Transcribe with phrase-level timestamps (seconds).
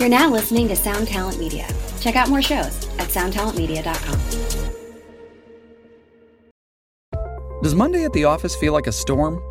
[0.00, 1.68] You're now listening to Sound Talent Media.
[2.00, 4.18] Check out more shows at soundtalentmedia.com.
[7.62, 9.42] Does Monday at the office feel like a storm?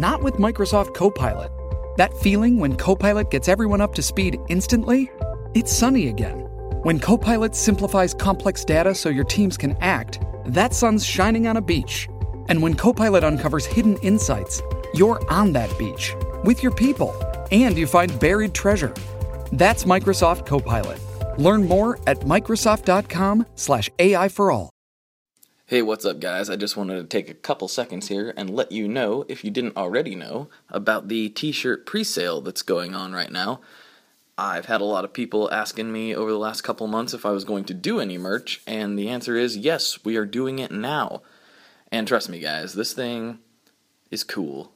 [0.00, 1.52] Not with Microsoft Copilot.
[1.98, 5.10] That feeling when Copilot gets everyone up to speed instantly?
[5.52, 6.38] It's sunny again.
[6.84, 11.62] When Copilot simplifies complex data so your teams can act, that sun's shining on a
[11.62, 12.08] beach.
[12.48, 14.62] And when Copilot uncovers hidden insights,
[14.94, 16.14] you're on that beach
[16.44, 17.14] with your people
[17.50, 18.94] and you find buried treasure.
[19.52, 21.00] That's Microsoft Copilot.
[21.38, 24.70] Learn more at Microsoft.com/slash AI for all.
[25.68, 26.48] Hey, what's up, guys?
[26.48, 29.50] I just wanted to take a couple seconds here and let you know, if you
[29.50, 33.60] didn't already know, about the t shirt pre sale that's going on right now.
[34.38, 37.32] I've had a lot of people asking me over the last couple months if I
[37.32, 40.70] was going to do any merch, and the answer is yes, we are doing it
[40.70, 41.20] now.
[41.92, 43.38] And trust me, guys, this thing
[44.10, 44.72] is cool.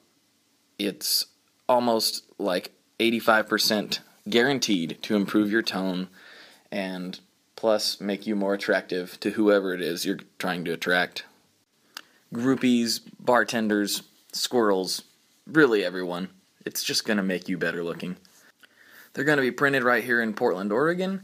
[0.78, 1.24] It's
[1.70, 6.08] almost like 85% guaranteed to improve your tone
[6.70, 7.20] and
[7.56, 11.24] plus make you more attractive to whoever it is you're trying to attract.
[12.34, 15.02] Groupies, bartenders, squirrels,
[15.46, 16.28] really everyone.
[16.64, 18.16] It's just going to make you better looking.
[19.12, 21.22] They're going to be printed right here in Portland, Oregon,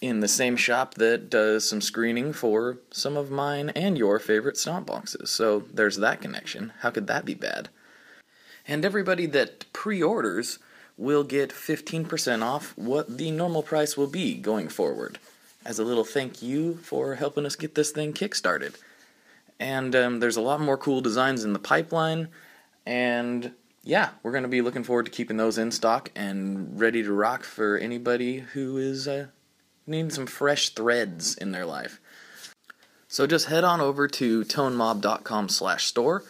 [0.00, 4.56] in the same shop that does some screening for some of mine and your favorite
[4.56, 5.30] stomp boxes.
[5.30, 6.72] So there's that connection.
[6.80, 7.68] How could that be bad?
[8.66, 10.58] And everybody that pre orders
[10.96, 15.18] will get 15% off what the normal price will be going forward
[15.66, 18.76] as a little thank you for helping us get this thing kickstarted.
[19.58, 22.28] And um, there's a lot more cool designs in the pipeline,
[22.86, 27.02] and yeah, we're going to be looking forward to keeping those in stock and ready
[27.02, 29.26] to rock for anybody who is uh,
[29.86, 32.00] needing some fresh threads in their life.
[33.08, 36.24] So just head on over to tonemob.com slash store.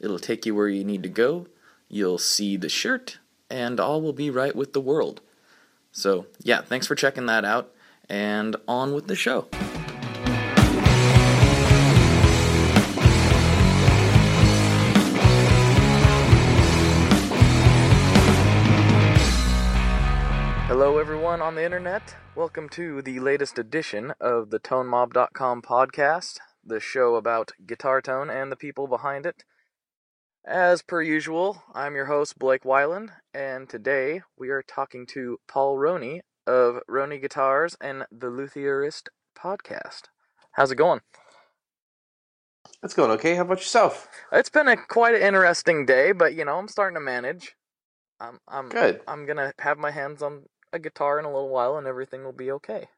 [0.00, 1.46] It'll take you where you need to go.
[1.88, 3.18] You'll see the shirt,
[3.52, 5.20] and all will be right with the world.
[5.92, 7.70] So, yeah, thanks for checking that out
[8.08, 9.46] and on with the show.
[20.66, 22.16] Hello, everyone on the internet.
[22.34, 28.50] Welcome to the latest edition of the ToneMob.com podcast, the show about guitar tone and
[28.50, 29.44] the people behind it.
[30.44, 35.76] As per usual, I'm your host, Blake Weiland, and today we are talking to Paul
[35.76, 39.02] Rhoney of Rhoney Guitars and the Luthierist
[39.38, 40.06] podcast.
[40.50, 40.98] How's it going?
[42.82, 43.36] It's going okay.
[43.36, 44.08] How about yourself?
[44.32, 47.54] It's been a quite an interesting day, but you know, I'm starting to manage.
[48.18, 49.00] I'm I'm Good.
[49.06, 52.32] I'm gonna have my hands on a guitar in a little while, and everything will
[52.32, 52.88] be okay.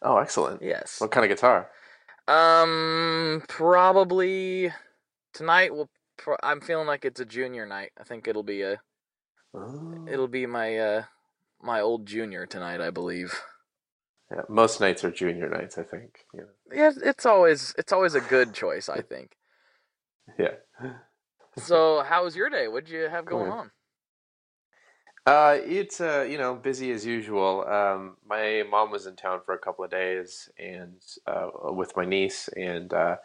[0.00, 0.62] Oh, excellent.
[0.62, 1.02] Yes.
[1.02, 1.68] What kind of guitar?
[2.26, 4.72] Um, probably
[5.34, 5.74] tonight.
[5.74, 7.90] Will pro- I'm feeling like it's a junior night.
[7.98, 8.80] I think it'll be a
[9.52, 10.04] Oh.
[10.06, 11.02] it'll be my uh
[11.60, 13.40] my old junior tonight, I believe.
[14.30, 16.24] Yeah, most nights are junior nights, I think.
[16.32, 16.42] Yeah.
[16.72, 19.36] Yeah, it's always it's always a good choice, I think.
[20.38, 20.54] Yeah.
[21.58, 22.68] So, how was your day?
[22.68, 23.70] What'd you have going on?
[25.26, 27.66] Uh, it's uh, you know, busy as usual.
[27.66, 32.04] Um, my mom was in town for a couple of days, and uh, with my
[32.04, 33.16] niece, and uh,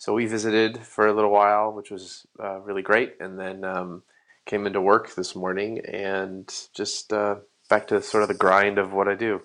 [0.00, 3.16] so we visited for a little while, which was uh, really great.
[3.20, 4.02] And then um,
[4.46, 7.36] came into work this morning, and just uh,
[7.68, 9.42] back to sort of the grind of what I do.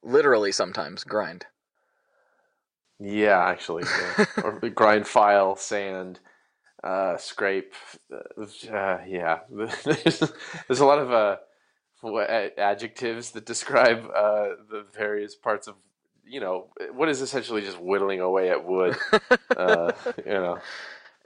[0.00, 1.46] Literally, sometimes grind.
[3.00, 4.26] Yeah, actually, yeah.
[4.44, 6.20] or grind, file, sand,
[6.84, 7.74] uh, scrape.
[8.12, 10.22] Uh, uh, yeah, there's,
[10.68, 15.74] there's a lot of uh, adjectives that describe uh, the various parts of
[16.28, 18.96] you know what is essentially just whittling away at wood.
[19.56, 19.92] uh,
[20.24, 20.58] you know,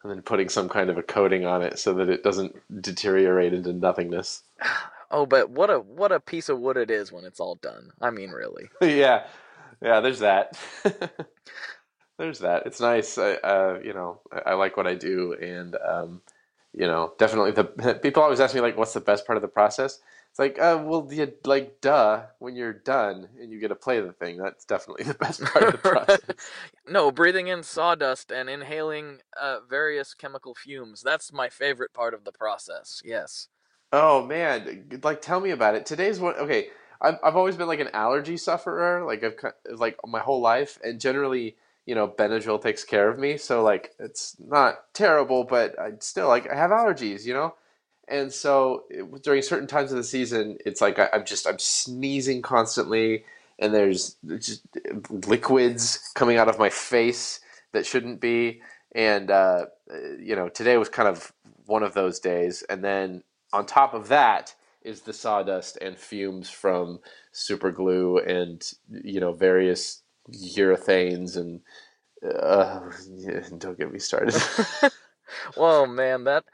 [0.02, 3.52] and then putting some kind of a coating on it so that it doesn't deteriorate
[3.52, 4.42] into nothingness.
[5.14, 7.90] Oh, but what a what a piece of wood it is when it's all done.
[8.00, 8.70] I mean, really.
[8.80, 9.26] yeah,
[9.82, 10.00] yeah.
[10.00, 10.58] There's that.
[12.18, 12.62] there's that.
[12.64, 13.18] It's nice.
[13.18, 16.22] I, uh, you know, I, I like what I do, and um,
[16.72, 17.64] you know, definitely the
[18.02, 20.00] people always ask me like, "What's the best part of the process?"
[20.32, 24.00] It's like, uh, well, you, like, duh, when you're done and you get to play
[24.00, 26.20] the thing, that's definitely the best part of the process.
[26.88, 31.02] no, breathing in sawdust and inhaling uh, various chemical fumes.
[31.02, 33.02] That's my favorite part of the process.
[33.04, 33.48] Yes.
[33.92, 35.84] Oh man, like tell me about it.
[35.84, 36.34] Today's one.
[36.36, 36.68] Okay,
[37.02, 39.36] I've I've always been like an allergy sufferer, like I've
[39.76, 43.36] like my whole life, and generally, you know, Benadryl takes care of me.
[43.36, 47.54] So like, it's not terrible, but I still like I have allergies, you know.
[48.12, 51.60] And so it- during certain times of the season, it's like I, I'm just I'm
[51.60, 53.26] sneezing constantly,
[53.60, 54.62] and there's just
[55.10, 57.40] liquids coming out of my face
[57.72, 58.62] that shouldn't be.
[58.94, 59.66] And uh,
[60.20, 61.32] you know, today was kind of
[61.66, 63.24] one of those days, and then
[63.54, 67.00] on top of that, is the sawdust and fumes from
[67.32, 68.72] super glue and
[69.04, 71.62] you know various urethanes and
[72.24, 72.80] uh,
[73.58, 74.34] don't get me started.
[75.56, 76.44] Whoa, man, that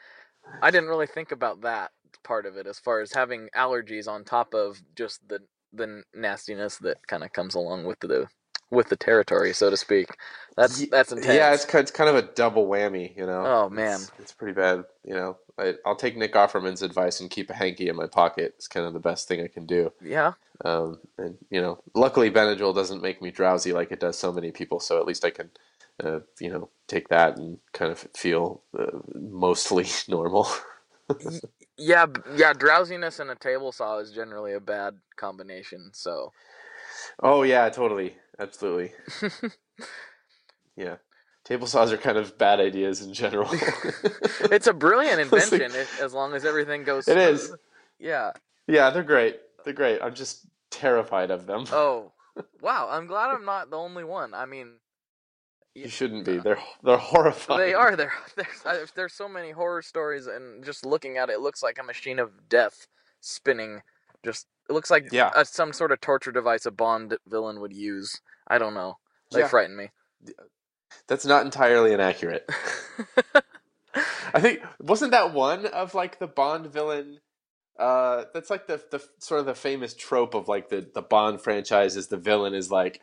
[0.62, 1.92] I didn't really think about that
[2.22, 5.40] part of it as far as having allergies on top of just the
[5.72, 8.26] the nastiness that kind of comes along with the
[8.70, 10.10] with the territory, so to speak.
[10.56, 11.34] That's that's intense.
[11.34, 13.44] Yeah, it's it's kind of a double whammy, you know.
[13.46, 14.84] Oh man, it's, it's pretty bad.
[15.04, 18.54] You know, I, will take Nick Offerman's advice and keep a hanky in my pocket.
[18.56, 19.92] It's kind of the best thing I can do.
[20.02, 20.32] Yeah.
[20.64, 24.50] Um, and you know, luckily Benadryl doesn't make me drowsy like it does so many
[24.50, 24.80] people.
[24.80, 25.50] So at least I can,
[26.02, 30.48] uh, you know, take that and kind of feel uh, mostly normal.
[31.76, 32.52] yeah, yeah.
[32.52, 35.90] Drowsiness and a table saw is generally a bad combination.
[35.92, 36.32] So.
[37.22, 38.92] Oh yeah, totally, absolutely.
[40.76, 40.96] yeah.
[41.44, 43.48] Table saws are kind of bad ideas in general.
[44.52, 47.08] it's a brilliant invention like, as long as everything goes.
[47.08, 47.34] It smooth.
[47.34, 47.56] is.
[47.98, 48.32] Yeah.
[48.66, 49.38] Yeah, they're great.
[49.64, 50.00] They're great.
[50.02, 51.64] I'm just terrified of them.
[51.72, 52.12] Oh,
[52.60, 52.88] wow!
[52.90, 54.34] I'm glad I'm not the only one.
[54.34, 54.74] I mean,
[55.82, 56.38] you shouldn't be.
[56.38, 57.60] They're they're horrifying.
[57.60, 57.96] They are.
[57.96, 61.78] There there's there's so many horror stories, and just looking at it, it looks like
[61.78, 62.86] a machine of death
[63.20, 63.82] spinning.
[64.24, 65.30] Just it looks like yeah.
[65.34, 68.20] a, some sort of torture device a Bond villain would use.
[68.46, 68.98] I don't know.
[69.32, 69.48] They yeah.
[69.48, 69.90] frighten me.
[71.06, 72.48] That's not entirely inaccurate.
[74.34, 77.20] I think wasn't that one of like the Bond villain
[77.78, 81.40] uh, that's like the the sort of the famous trope of like the the Bond
[81.40, 83.00] franchise is the villain is like,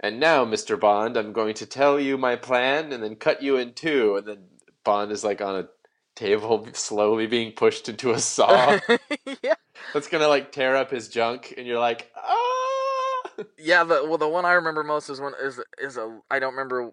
[0.00, 0.78] and now Mr.
[0.78, 4.26] Bond, I'm going to tell you my plan and then cut you in two, and
[4.26, 4.44] then
[4.84, 5.68] Bond is like on a
[6.16, 8.78] table slowly being pushed into a saw.
[9.42, 9.54] yeah,
[9.92, 13.30] that's gonna like tear up his junk, and you're like, ah.
[13.58, 16.52] Yeah, the well, the one I remember most is one is is a I don't
[16.52, 16.92] remember.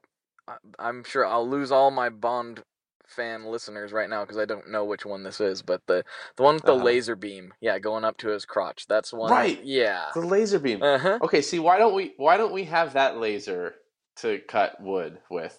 [0.80, 2.64] I'm sure I'll lose all my Bond
[3.08, 6.04] fan listeners right now because I don't know which one this is, but the
[6.36, 6.84] the one with the uh-huh.
[6.84, 8.86] laser beam, yeah, going up to his crotch.
[8.88, 9.32] That's one.
[9.32, 9.60] Right.
[9.64, 10.06] Yeah.
[10.14, 10.84] The laser beam.
[10.84, 11.20] Uh-huh.
[11.22, 11.42] Okay.
[11.42, 13.76] See, why don't we why don't we have that laser
[14.18, 15.58] to cut wood with?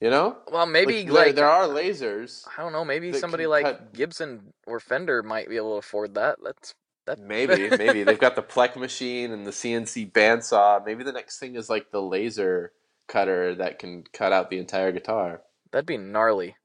[0.00, 0.36] You know?
[0.52, 2.46] Well, maybe like, like there are lasers.
[2.56, 2.84] I don't know.
[2.84, 3.94] Maybe somebody like cut...
[3.94, 6.38] Gibson or Fender might be able to afford that.
[6.42, 6.74] That's
[7.06, 7.18] that.
[7.18, 10.84] Maybe, maybe they've got the Plek machine and the CNC bandsaw.
[10.86, 12.72] Maybe the next thing is like the laser
[13.08, 15.42] cutter that can cut out the entire guitar.
[15.70, 16.56] That'd be gnarly.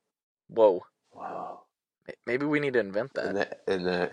[0.47, 0.85] Whoa.
[1.13, 1.61] Wow.
[2.25, 3.25] Maybe we need to invent that.
[3.25, 4.11] And the and the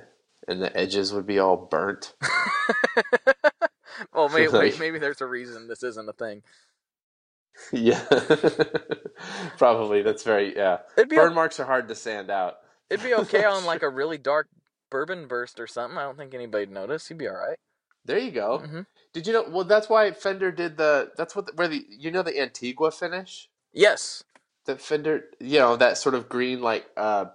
[0.49, 2.15] and the edges would be all burnt.
[4.15, 6.43] well, maybe like, maybe there's a reason this isn't a thing.
[7.73, 8.03] Yeah.
[9.59, 10.03] Probably.
[10.03, 10.79] That's very yeah.
[10.97, 12.57] It'd be Burn marks are hard to sand out.
[12.89, 14.49] It'd be okay on like a really dark
[14.91, 15.99] bourbon burst or something.
[15.99, 17.09] I don't think anybody'd notice.
[17.11, 17.59] You'd be all right.
[18.05, 18.63] There you go.
[18.65, 18.81] Mm-hmm.
[19.13, 19.45] Did you know?
[19.49, 21.11] Well, that's why Fender did the.
[21.17, 23.49] That's what the, where the you know the Antigua finish.
[23.73, 24.25] Yes
[24.73, 27.27] the Fender, you know, that sort of green, like uh,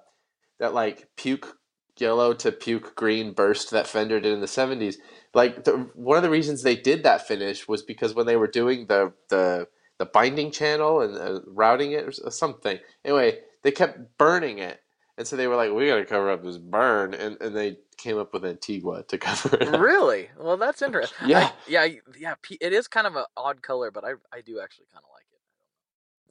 [0.60, 1.58] that like puke
[1.98, 4.98] yellow to puke green burst that Fender did in the seventies.
[5.34, 8.48] Like the, one of the reasons they did that finish was because when they were
[8.48, 9.68] doing the the
[9.98, 12.80] the binding channel and uh, routing it or something.
[13.04, 14.82] Anyway, they kept burning it,
[15.18, 17.78] and so they were like, "We got to cover up this burn," and and they
[17.98, 19.68] came up with Antigua to cover it.
[19.68, 19.80] Up.
[19.80, 20.30] Really?
[20.38, 21.30] Well, that's interesting.
[21.30, 22.36] yeah, I, yeah, yeah.
[22.60, 25.15] It is kind of an odd color, but I I do actually kind of like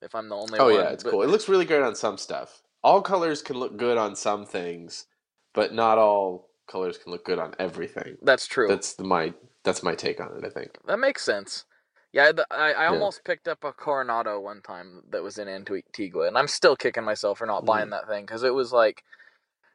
[0.04, 0.74] if I'm the only oh, one.
[0.74, 1.10] yeah, it's but...
[1.10, 1.22] cool.
[1.22, 2.62] It looks really great on some stuff.
[2.82, 5.06] All colors can look good on some things,
[5.54, 8.16] but not all colors can look good on everything.
[8.22, 8.68] That's true.
[8.68, 9.32] That's the, my
[9.64, 10.44] that's my take on it.
[10.44, 11.64] I think that makes sense.
[12.12, 16.29] Yeah, the, I, I almost picked up a Coronado one time that was in Antigua,
[16.29, 17.67] and I'm still kicking myself for not mm.
[17.67, 19.02] buying that thing because it was like,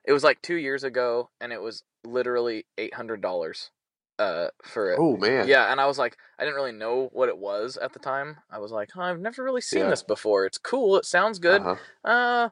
[0.06, 3.72] it was like two years ago, and it was literally eight hundred dollars
[4.20, 5.00] uh for it.
[5.00, 5.48] Oh man.
[5.48, 8.38] Yeah, and I was like I didn't really know what it was at the time.
[8.52, 9.90] I was like, I've never really seen yeah.
[9.90, 10.46] this before.
[10.46, 10.98] It's cool.
[10.98, 11.62] It sounds good.
[11.62, 12.10] Uh-huh.
[12.10, 12.50] Uh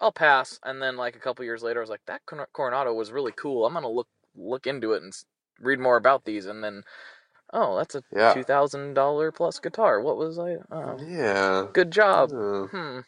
[0.00, 0.58] I'll pass.
[0.64, 3.64] And then like a couple years later I was like that Coronado was really cool.
[3.64, 5.12] I'm going to look look into it and
[5.60, 6.82] read more about these and then
[7.52, 8.34] oh, that's a yeah.
[8.34, 10.00] $2000 plus guitar.
[10.00, 11.66] What was I oh, Yeah.
[11.72, 12.32] Good job.
[12.32, 12.98] Uh, hmm.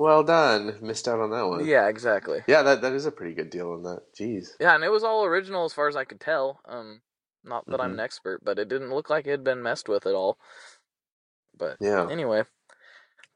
[0.00, 0.76] Well done.
[0.80, 1.66] Missed out on that one.
[1.66, 2.40] Yeah, exactly.
[2.46, 4.00] Yeah, that that is a pretty good deal on that.
[4.18, 4.52] Jeez.
[4.58, 6.58] Yeah, and it was all original as far as I could tell.
[6.66, 7.02] Um,
[7.44, 7.82] not that mm-hmm.
[7.82, 10.38] I'm an expert, but it didn't look like it had been messed with at all.
[11.54, 12.08] But yeah.
[12.10, 12.44] Anyway,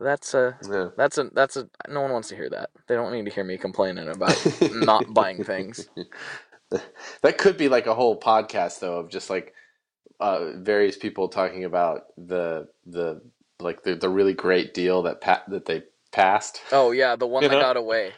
[0.00, 0.88] that's a yeah.
[0.96, 2.70] that's a that's a no one wants to hear that.
[2.88, 4.34] They don't need to hear me complaining about
[4.72, 5.86] not buying things.
[7.20, 9.52] That could be like a whole podcast though of just like
[10.18, 13.20] uh, various people talking about the the
[13.60, 15.82] like the, the really great deal that pat that they
[16.14, 16.62] passed.
[16.72, 17.60] Oh yeah, the one that know?
[17.60, 18.12] got away.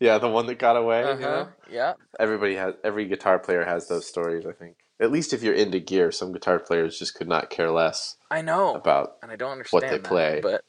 [0.00, 1.04] Yeah, the one that got away.
[1.04, 1.14] Uh-huh.
[1.14, 1.48] You know?
[1.70, 1.92] Yeah.
[2.18, 2.74] Everybody has.
[2.82, 4.44] Every guitar player has those stories.
[4.46, 4.76] I think.
[5.00, 8.16] At least if you're into gear, some guitar players just could not care less.
[8.30, 10.64] I know about and I don't understand what they play, but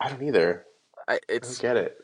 [0.00, 0.64] I don't either.
[1.08, 1.96] I it's I don't get it.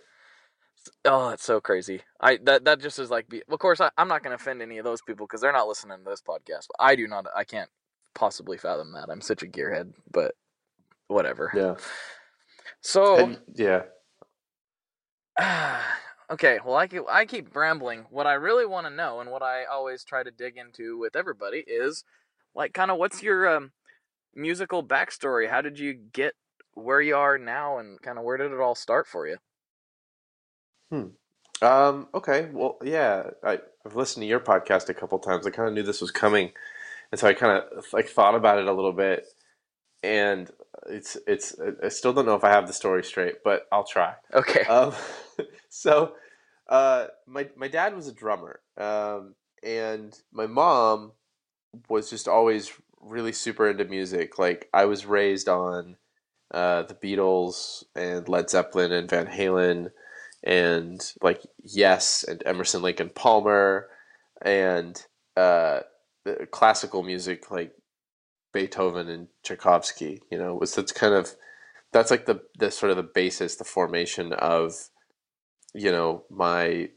[1.04, 2.02] Oh, it's so crazy.
[2.20, 3.28] I that that just is like.
[3.28, 5.52] Be, of course, I, I'm not going to offend any of those people because they're
[5.52, 6.66] not listening to this podcast.
[6.68, 7.26] But I do not.
[7.36, 7.70] I can't
[8.14, 9.08] possibly fathom that.
[9.10, 10.34] I'm such a gearhead, but
[11.08, 11.50] whatever.
[11.54, 11.74] Yeah.
[12.80, 13.82] So And, yeah.
[16.30, 18.06] okay, well, I keep, I keep rambling.
[18.10, 21.16] What I really want to know, and what I always try to dig into with
[21.16, 22.04] everybody, is
[22.54, 23.72] like kind of what's your um,
[24.34, 25.48] musical backstory?
[25.48, 26.34] How did you get
[26.74, 29.36] where you are now, and kind of where did it all start for you?
[30.90, 31.08] Hmm.
[31.62, 32.48] Um, okay.
[32.52, 35.46] Well, yeah, I, I've listened to your podcast a couple times.
[35.46, 36.52] I kind of knew this was coming,
[37.12, 39.26] and so I kind of like thought about it a little bit.
[40.02, 40.50] And
[40.88, 44.14] it's it's I still don't know if I have the story straight, but I'll try.
[44.32, 44.62] Okay.
[44.62, 44.94] Um,
[45.68, 46.14] so,
[46.68, 51.12] uh, my my dad was a drummer, um, and my mom
[51.88, 54.38] was just always really super into music.
[54.38, 55.96] Like I was raised on
[56.52, 59.90] uh, the Beatles and Led Zeppelin and Van Halen,
[60.42, 63.88] and like Yes and Emerson, Lake and Palmer,
[64.42, 65.04] and
[65.36, 65.80] uh,
[66.24, 67.72] the classical music like
[68.52, 70.22] Beethoven and Tchaikovsky.
[70.30, 71.34] You know, was that's kind of
[71.92, 74.88] that's like the the sort of the basis, the formation of
[75.74, 76.90] you know my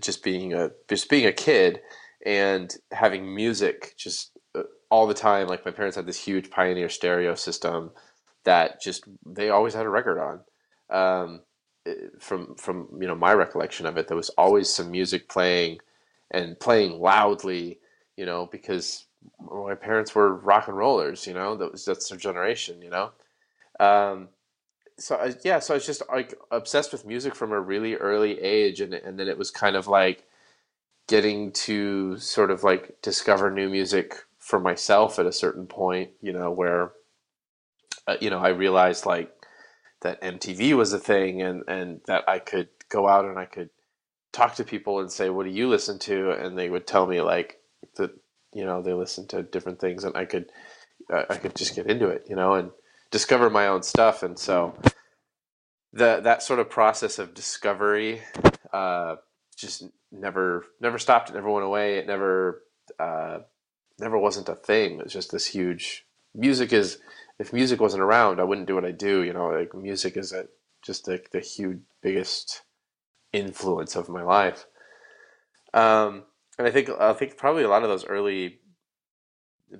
[0.00, 1.80] just being a just being a kid
[2.24, 5.48] and having music just uh, all the time.
[5.48, 7.90] Like my parents had this huge Pioneer stereo system
[8.44, 10.40] that just they always had a record on.
[10.88, 11.40] Um,
[12.18, 15.78] from from you know my recollection of it, there was always some music playing
[16.30, 17.80] and playing loudly.
[18.16, 19.06] You know because
[19.40, 21.26] my parents were rock and rollers.
[21.26, 22.82] You know that was that's their generation.
[22.82, 23.10] You know.
[23.80, 24.28] Um,
[24.98, 28.40] so I, yeah, so I was just like obsessed with music from a really early
[28.40, 30.24] age, and and then it was kind of like
[31.08, 36.32] getting to sort of like discover new music for myself at a certain point, you
[36.32, 36.92] know, where
[38.06, 39.32] uh, you know I realized like
[40.02, 43.70] that MTV was a thing, and and that I could go out and I could
[44.32, 47.20] talk to people and say, "What do you listen to?" and they would tell me
[47.20, 47.60] like
[47.96, 48.12] that,
[48.56, 50.50] you know, they listen to different things, and I could
[51.10, 52.70] I could just get into it, you know, and
[53.10, 54.74] discover my own stuff, and so
[55.92, 58.22] the that sort of process of discovery
[58.72, 59.16] uh,
[59.58, 61.28] just never never stopped.
[61.28, 61.98] It never went away.
[61.98, 62.62] It never
[62.98, 63.40] uh,
[63.98, 64.98] never wasn't a thing.
[64.98, 66.98] It was just this huge music is.
[67.38, 69.22] If music wasn't around, I wouldn't do what I do.
[69.22, 70.46] You know, like music is a,
[70.82, 72.62] just like the huge biggest
[73.34, 74.64] influence of my life.
[75.74, 76.24] Um,
[76.58, 78.58] and I think I think probably a lot of those early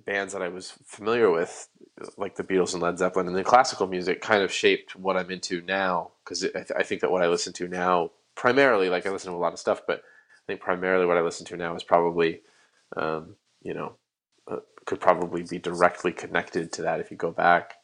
[0.04, 1.68] bands that I was familiar with,
[2.16, 5.30] like the Beatles and Led Zeppelin, and the classical music, kind of shaped what I'm
[5.30, 6.12] into now.
[6.24, 9.30] Because I, th- I think that what I listen to now, primarily, like I listen
[9.30, 11.82] to a lot of stuff, but I think primarily what I listen to now is
[11.82, 12.40] probably,
[12.96, 13.94] um, you know,
[14.50, 17.74] uh, could probably be directly connected to that if you go back.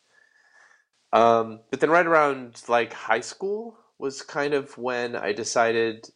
[1.13, 6.11] Um, but then right around like high school was kind of when I decided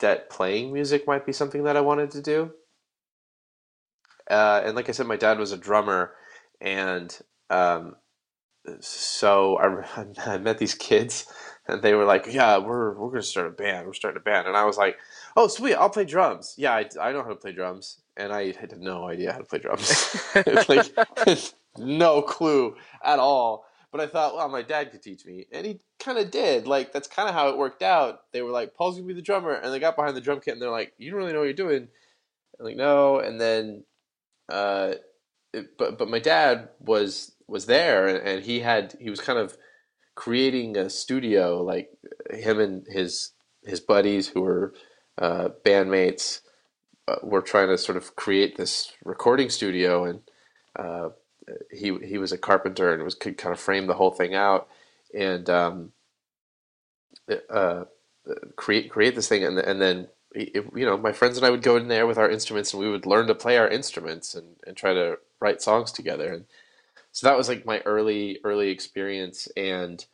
[0.00, 2.52] that playing music might be something that I wanted to do.
[4.30, 6.12] Uh, and like I said, my dad was a drummer,
[6.60, 7.16] and
[7.50, 7.96] um,
[8.80, 11.26] so I, I met these kids,
[11.66, 13.86] and they were like, "Yeah, we're we're gonna start a band.
[13.86, 14.98] We're starting a band." And I was like,
[15.36, 15.74] "Oh, sweet!
[15.74, 16.54] I'll play drums.
[16.58, 19.44] Yeah, I, I know how to play drums." And I had no idea how to
[19.44, 20.16] play drums,
[20.68, 20.92] like
[21.78, 23.64] no clue at all.
[23.90, 26.66] But I thought, well, my dad could teach me, and he kind of did.
[26.66, 28.20] Like that's kind of how it worked out.
[28.32, 30.52] They were like, "Paul's gonna be the drummer," and they got behind the drum kit,
[30.52, 31.88] and they're like, "You don't really know what you're doing."
[32.58, 33.84] I'm like, "No," and then
[34.50, 34.94] uh,
[35.52, 39.38] it, but but my dad was was there, and, and he had he was kind
[39.38, 39.56] of
[40.14, 41.90] creating a studio, like
[42.30, 43.32] him and his
[43.64, 44.74] his buddies who were
[45.16, 46.40] uh, bandmates
[47.06, 50.20] uh, were trying to sort of create this recording studio, and
[50.78, 51.08] uh,
[51.70, 54.68] he he was a carpenter and was could kind of frame the whole thing out,
[55.14, 55.92] and um,
[57.50, 57.84] uh,
[58.56, 61.62] create create this thing, and and then it, you know, my friends and I would
[61.62, 64.56] go in there with our instruments and we would learn to play our instruments and,
[64.66, 66.32] and try to write songs together.
[66.32, 66.44] And
[67.12, 69.48] so that was like my early, early experience.
[69.56, 70.04] And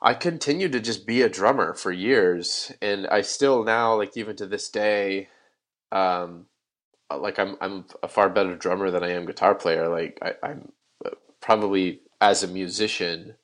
[0.00, 2.72] I continued to just be a drummer for years.
[2.82, 5.28] And I still now, like even to this day,
[5.92, 6.46] um,
[7.16, 9.88] like I'm, I'm a far better drummer than I am guitar player.
[9.88, 10.72] Like I, I'm
[11.40, 13.36] probably as a musician,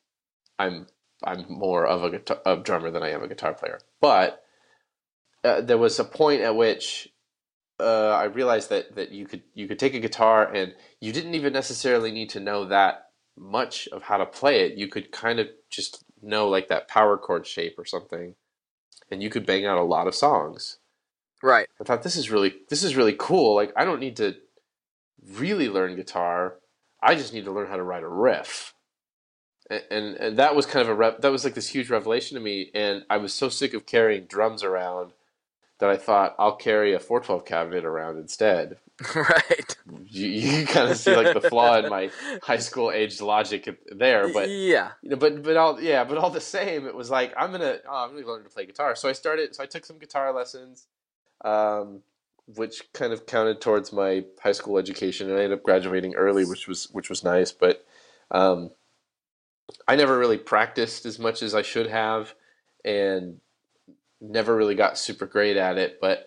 [0.58, 0.86] I'm,
[1.22, 3.80] I'm more of a guitar, a drummer than I am a guitar player.
[4.00, 4.44] But
[5.42, 7.08] uh, there was a point at which
[7.80, 11.34] uh, I realized that that you could you could take a guitar and you didn't
[11.34, 14.78] even necessarily need to know that much of how to play it.
[14.78, 18.36] You could kind of just know like that power chord shape or something,
[19.10, 20.78] and you could bang out a lot of songs.
[21.44, 21.68] Right.
[21.78, 23.54] I thought this is really this is really cool.
[23.54, 24.34] Like I don't need to
[25.34, 26.54] really learn guitar.
[27.02, 28.72] I just need to learn how to write a riff.
[29.68, 32.40] and and that was kind of a rep, that was like this huge revelation to
[32.42, 35.12] me and i was so sick of carrying drums around
[35.78, 38.76] that i thought i'll carry a 412 cabinet around instead
[39.14, 39.76] right.
[40.04, 42.10] you, you kind of see like the flaw in my
[42.42, 46.28] high school aged logic there but yeah, you know but but all yeah but all
[46.28, 49.08] the same it was like i'm gonna oh, i'm gonna learn to play guitar so
[49.08, 50.88] i started so i took some guitar lessons
[51.44, 52.00] um
[52.56, 56.44] which kind of counted towards my high school education and i ended up graduating early
[56.44, 57.84] which was which was nice but
[58.30, 58.70] um
[59.88, 62.34] I never really practiced as much as I should have
[62.84, 63.40] and
[64.20, 65.98] never really got super great at it.
[66.00, 66.26] But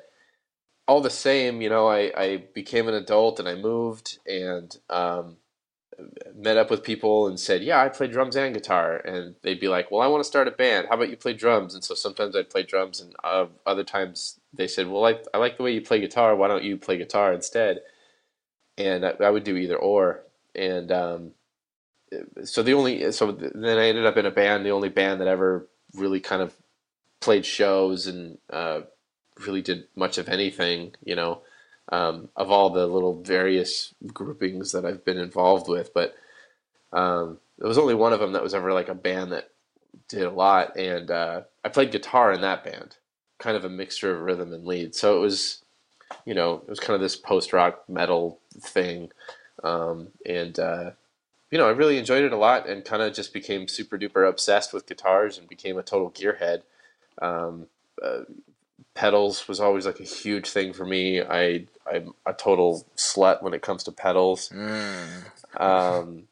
[0.88, 5.38] all the same, you know, I, I became an adult and I moved and um,
[6.36, 8.98] met up with people and said, Yeah, I play drums and guitar.
[8.98, 10.88] And they'd be like, Well, I want to start a band.
[10.88, 11.74] How about you play drums?
[11.74, 15.38] And so sometimes I'd play drums, and uh, other times they said, Well, I, I
[15.38, 16.36] like the way you play guitar.
[16.36, 17.82] Why don't you play guitar instead?
[18.78, 20.24] And I, I would do either or.
[20.56, 21.32] And um,
[22.44, 25.28] so the only so then I ended up in a band, the only band that
[25.28, 26.54] ever really kind of
[27.20, 28.82] played shows and uh,
[29.46, 31.42] really did much of anything, you know,
[31.90, 35.94] um, of all the little various groupings that I've been involved with.
[35.94, 36.16] But
[36.94, 39.52] um, there was only one of them that was ever like a band that
[40.08, 42.98] did a lot, and uh, I played guitar in that band,
[43.40, 44.96] kind of a mixture of rhythm and lead.
[44.96, 45.64] So it was,
[46.26, 49.12] you know, it was kind of this post rock metal thing,
[49.64, 50.92] um, and uh,
[51.52, 54.28] you know, I really enjoyed it a lot and kind of just became super duper
[54.28, 56.64] obsessed with guitars and became a total gearhead.
[57.22, 57.68] Um,
[58.04, 58.24] uh,
[58.98, 61.22] pedals was always like a huge thing for me.
[61.22, 64.50] I I'm a total slut when it comes to pedals.
[64.50, 65.62] Mm.
[65.62, 66.24] Um,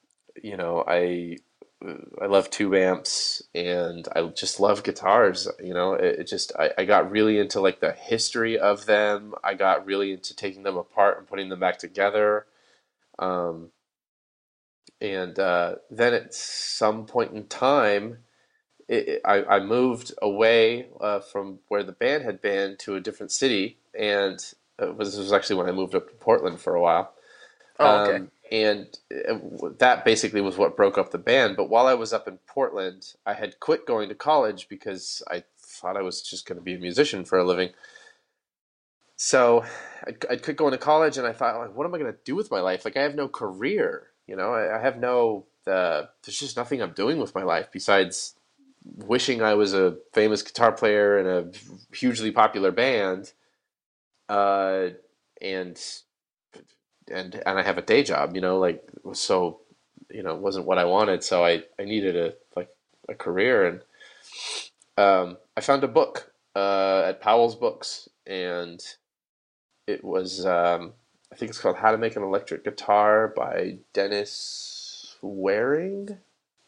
[0.42, 1.38] you know, I
[2.20, 5.48] I love tube amps and I just love guitars.
[5.64, 9.36] You know, it, it just I, I got really into like the history of them.
[9.44, 12.48] I got really into taking them apart and putting them back together.
[13.20, 13.70] Um,
[15.00, 18.25] and uh, then at some point in time,
[18.88, 23.02] it, it, I, I, moved away uh, from where the band had been to a
[23.02, 24.40] different city, and
[24.80, 27.14] was, this was actually when I moved up to Portland for a while.
[27.80, 28.16] Oh, okay.
[28.18, 31.58] Um, and uh, that basically was what broke up the band.
[31.58, 35.44] But while I was up in Portland, I had quit going to college because I
[35.60, 37.72] thought I was just going to be a musician for a living.
[39.16, 39.66] So
[40.06, 42.20] I'd, I'd quit going to college, and I thought, like, what am I going to
[42.24, 42.86] do with my life?
[42.86, 44.08] Like, I have no career.
[44.28, 45.46] You know, I, I have no.
[45.66, 48.36] Uh, there's just nothing I'm doing with my life besides
[48.86, 53.34] wishing I was a famous guitar player in a hugely popular band,
[54.30, 54.90] uh,
[55.42, 55.80] and
[57.12, 58.36] and and I have a day job.
[58.36, 59.62] You know, like so,
[60.10, 61.24] you know, it wasn't what I wanted.
[61.24, 62.70] So I I needed a like
[63.10, 63.82] a career, and
[64.98, 68.82] um, I found a book uh, at Powell's Books, and
[69.88, 70.94] it was um,
[71.32, 76.18] I think it's called How to Make an Electric Guitar by Dennis Waring.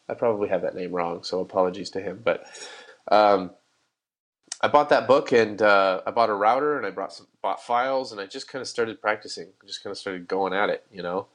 [0.08, 2.20] I probably have that name wrong, so apologies to him.
[2.24, 2.46] But
[3.10, 3.50] um,
[4.60, 7.62] I bought that book and uh, I bought a router and I brought some bought
[7.62, 9.48] files and I just kind of started practicing.
[9.66, 11.26] Just kind of started going at it, you know.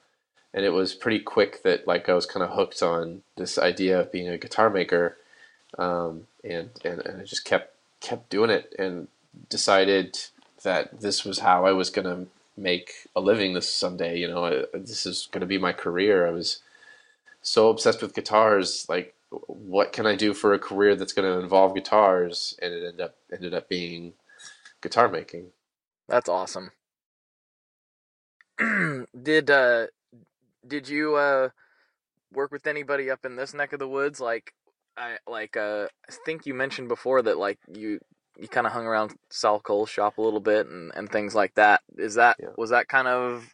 [0.54, 4.00] And it was pretty quick that like I was kind of hooked on this idea
[4.00, 5.18] of being a guitar maker,
[5.80, 9.08] um, and, and and I just kept kept doing it and
[9.50, 10.20] decided
[10.64, 14.18] that this was how I was gonna make a living this someday.
[14.20, 16.28] You know, I, this is going to be my career.
[16.28, 16.60] I was
[17.44, 18.88] so obsessed with guitars.
[18.90, 22.58] Like, what can I do for a career that's going to involve guitars?
[22.62, 24.14] And it ended up ended up being
[24.82, 25.52] guitar making.
[26.08, 26.72] That's awesome.
[29.22, 29.88] did uh,
[30.66, 31.50] did you uh,
[32.32, 34.20] work with anybody up in this neck of the woods?
[34.20, 34.54] Like,
[34.98, 38.00] I like uh, I think you mentioned before that like you
[38.38, 41.54] you kind of hung around Saul Koll's shop a little bit and, and things like
[41.56, 41.82] that.
[41.98, 42.50] Is that yeah.
[42.58, 43.54] was that kind of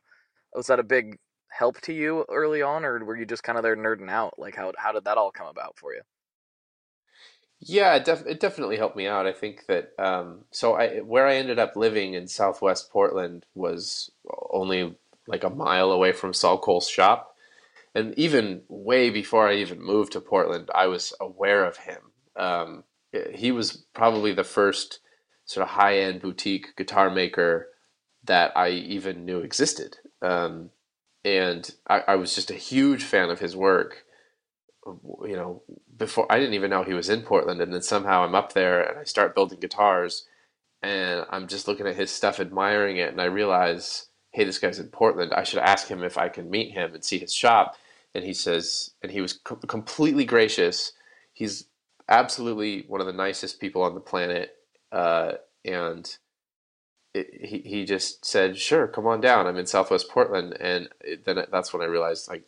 [0.53, 1.17] was that a big
[1.49, 4.37] help to you early on, or were you just kind of there nerding out?
[4.37, 6.01] Like how how did that all come about for you?
[7.61, 9.27] Yeah, it, def- it definitely helped me out.
[9.27, 14.09] I think that um, so I where I ended up living in Southwest Portland was
[14.51, 14.95] only
[15.27, 17.35] like a mile away from Saul Koll's shop,
[17.93, 21.99] and even way before I even moved to Portland, I was aware of him.
[22.37, 22.83] Um,
[23.33, 24.99] he was probably the first
[25.45, 27.67] sort of high end boutique guitar maker
[28.23, 29.97] that I even knew existed.
[30.21, 30.69] Um,
[31.23, 34.05] and I, I, was just a huge fan of his work.
[34.85, 35.63] You know,
[35.97, 38.81] before I didn't even know he was in Portland, and then somehow I'm up there
[38.81, 40.25] and I start building guitars,
[40.81, 44.79] and I'm just looking at his stuff, admiring it, and I realize, hey, this guy's
[44.79, 45.33] in Portland.
[45.33, 47.75] I should ask him if I can meet him and see his shop.
[48.15, 50.93] And he says, and he was co- completely gracious.
[51.33, 51.65] He's
[52.07, 54.55] absolutely one of the nicest people on the planet.
[54.91, 56.17] Uh, and
[57.13, 59.47] it, he, he just said, sure, come on down.
[59.47, 60.55] I'm in Southwest Portland.
[60.59, 62.43] And it, then that's when I realized like,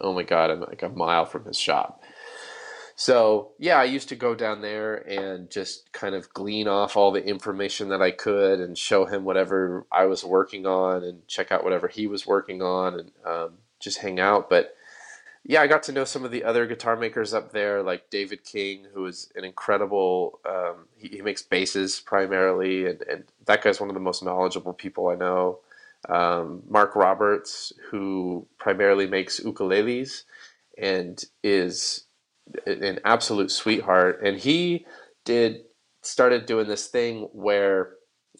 [0.00, 2.02] oh my God, I'm like a mile from his shop.
[2.96, 7.10] So yeah, I used to go down there and just kind of glean off all
[7.10, 11.50] the information that I could and show him whatever I was working on and check
[11.50, 14.48] out whatever he was working on and um, just hang out.
[14.48, 14.76] But
[15.46, 18.44] yeah, I got to know some of the other guitar makers up there, like David
[18.44, 20.40] King, who is an incredible.
[20.48, 24.72] Um, he, he, makes basses primarily, and, and that guy's one of the most knowledgeable
[24.72, 25.58] people I know.
[26.08, 30.22] Um, Mark Roberts, who primarily makes ukuleles
[30.78, 32.04] and is
[32.66, 34.20] an absolute sweetheart.
[34.22, 34.86] And he
[35.24, 35.64] did
[36.02, 37.94] started doing this thing where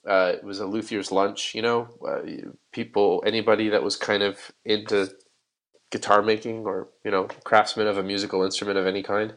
[0.07, 1.55] uh, it was a luthier's lunch.
[1.55, 5.11] You know, uh, people, anybody that was kind of into
[5.95, 9.33] guitar making or you know craftsman of a musical instrument of any kind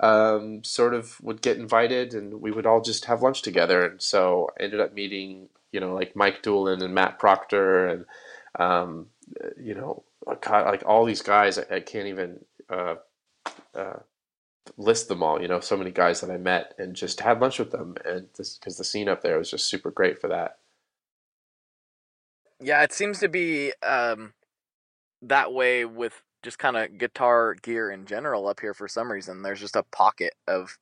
[0.00, 3.82] um, sort of would get invited and we would all just have lunch together.
[3.82, 8.04] And so I ended up meeting you know like Mike Doolin and Matt Proctor and
[8.58, 9.06] um,
[9.58, 12.96] you know like all these guys I, I can't even uh,
[13.74, 14.00] uh,
[14.76, 17.58] list them all you know so many guys that I met and just had lunch
[17.58, 17.96] with them.
[18.04, 20.58] And because the scene up there was just super great for that.
[22.60, 24.34] Yeah it seems to be um
[25.22, 29.42] that way with just kind of guitar gear in general up here for some reason.
[29.42, 30.78] There's just a pocket of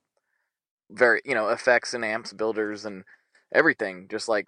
[0.91, 3.05] very, you know, effects and amps builders and
[3.53, 4.07] everything.
[4.11, 4.47] Just like,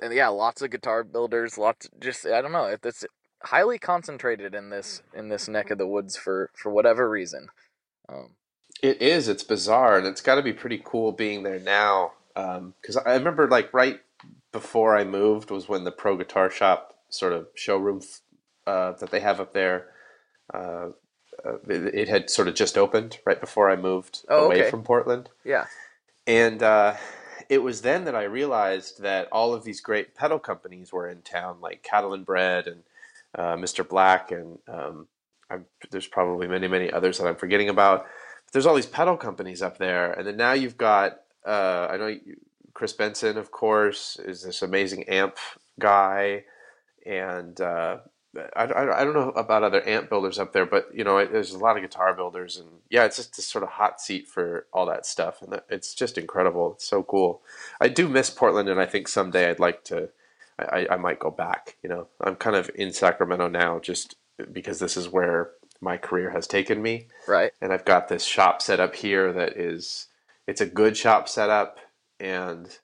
[0.00, 3.04] and yeah, lots of guitar builders, lots, just, I don't know, it's
[3.42, 7.48] highly concentrated in this, in this neck of the woods for, for whatever reason.
[8.08, 8.36] Um,
[8.82, 12.12] it is, it's bizarre and it's got to be pretty cool being there now.
[12.36, 14.00] Um, cause I remember like right
[14.52, 18.02] before I moved was when the pro guitar shop sort of showroom
[18.66, 19.88] uh, that they have up there.
[20.52, 20.88] Uh,
[21.44, 24.70] uh, it, it, had sort of just opened right before I moved oh, away okay.
[24.70, 25.28] from Portland.
[25.44, 25.66] Yeah,
[26.26, 26.94] and uh,
[27.48, 31.22] it was then that I realized that all of these great pedal companies were in
[31.22, 32.82] town, like Catalinbread and
[33.34, 33.86] uh, Mr.
[33.86, 35.08] Black, and um,
[35.90, 38.06] there's probably many, many others that I'm forgetting about.
[38.46, 42.16] But there's all these pedal companies up there, and then now you've got I know
[42.76, 45.38] Chris Benson, of course, is this amazing amp
[45.80, 46.44] guy,
[47.06, 47.98] and uh,
[48.56, 51.52] I, I, I, don't know about other amp builders up there, but you know, there's
[51.52, 54.66] a lot of guitar builders, and yeah, it's just this sort of hot seat for
[54.72, 56.72] all that stuff, and it's just incredible.
[56.74, 57.42] It's so cool.
[57.80, 60.10] I do miss Portland, and I think someday I'd like to.
[60.58, 61.76] I, I might go back.
[61.82, 64.16] You know, I'm kind of in Sacramento now, just
[64.52, 67.08] because this is where my career has taken me.
[67.28, 67.52] Right.
[67.60, 70.08] And I've got this shop set up here that is,
[70.46, 71.78] it's a good shop setup,
[72.18, 72.78] and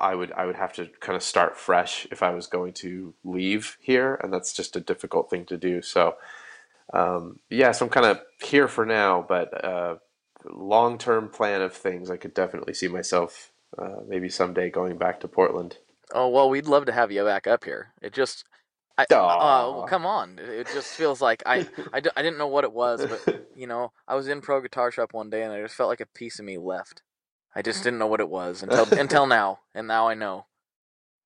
[0.00, 3.14] I would I would have to kind of start fresh if I was going to
[3.24, 5.82] leave here, and that's just a difficult thing to do.
[5.82, 6.16] So,
[6.92, 9.96] um, yeah, so I'm kind of here for now, but uh,
[10.48, 15.20] long term plan of things, I could definitely see myself uh, maybe someday going back
[15.20, 15.78] to Portland.
[16.12, 17.92] Oh well, we'd love to have you back up here.
[18.02, 18.44] It just,
[18.98, 22.72] I, uh, come on, it just feels like I, I, I didn't know what it
[22.72, 25.74] was, but you know, I was in Pro Guitar Shop one day and I just
[25.74, 27.02] felt like a piece of me left.
[27.54, 30.46] I just didn't know what it was until until now, and now I know.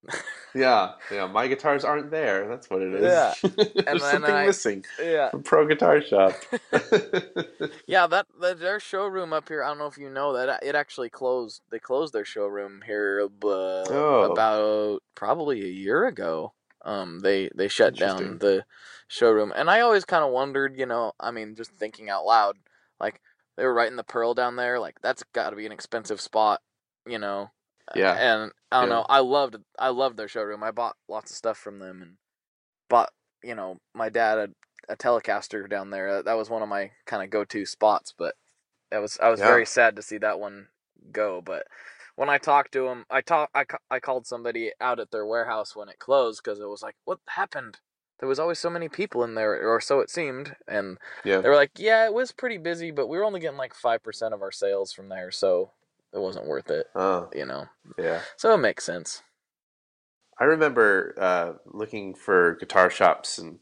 [0.55, 1.27] yeah, yeah.
[1.27, 2.47] My guitars aren't there.
[2.47, 3.03] That's what it is.
[3.03, 3.35] Yeah,
[3.85, 4.85] there's something I, missing.
[5.03, 6.33] Yeah, from Pro Guitar Shop.
[7.87, 9.63] yeah, that, that their showroom up here.
[9.63, 11.63] I don't know if you know that it actually closed.
[11.71, 14.29] They closed their showroom here uh, oh.
[14.31, 16.53] about probably a year ago.
[16.85, 18.67] Um, they they shut down the
[19.09, 22.57] showroom, and I always kind of wondered, you know, I mean, just thinking out loud,
[23.01, 23.23] like
[23.57, 24.79] they were right in the Pearl down there.
[24.79, 26.61] Like that's got to be an expensive spot,
[27.07, 27.51] you know.
[27.95, 28.15] Yeah.
[28.15, 28.97] And I don't yeah.
[28.97, 29.07] know.
[29.09, 30.63] I loved I loved their showroom.
[30.63, 32.13] I bought lots of stuff from them and
[32.89, 33.11] bought
[33.43, 34.49] you know my dad a,
[34.93, 36.09] a Telecaster down there.
[36.09, 38.15] Uh, that was one of my kind of go to spots.
[38.17, 38.35] But
[38.91, 39.47] that was I was yeah.
[39.47, 40.69] very sad to see that one
[41.13, 41.43] go.
[41.45, 41.67] But
[42.17, 45.77] when I talked to him, I talk I, I called somebody out at their warehouse
[45.77, 47.79] when it closed because it was like, what happened?
[48.21, 50.57] There was always so many people in there, or so it seemed.
[50.69, 51.41] And yeah.
[51.41, 54.33] they were like, yeah, it was pretty busy, but we were only getting like 5%
[54.33, 55.71] of our sales from there, so
[56.13, 56.87] it wasn't worth it.
[56.95, 57.29] Oh.
[57.35, 57.67] You know?
[57.99, 58.21] Yeah.
[58.37, 59.23] So it makes sense.
[60.39, 63.59] I remember uh, looking for guitar shops, and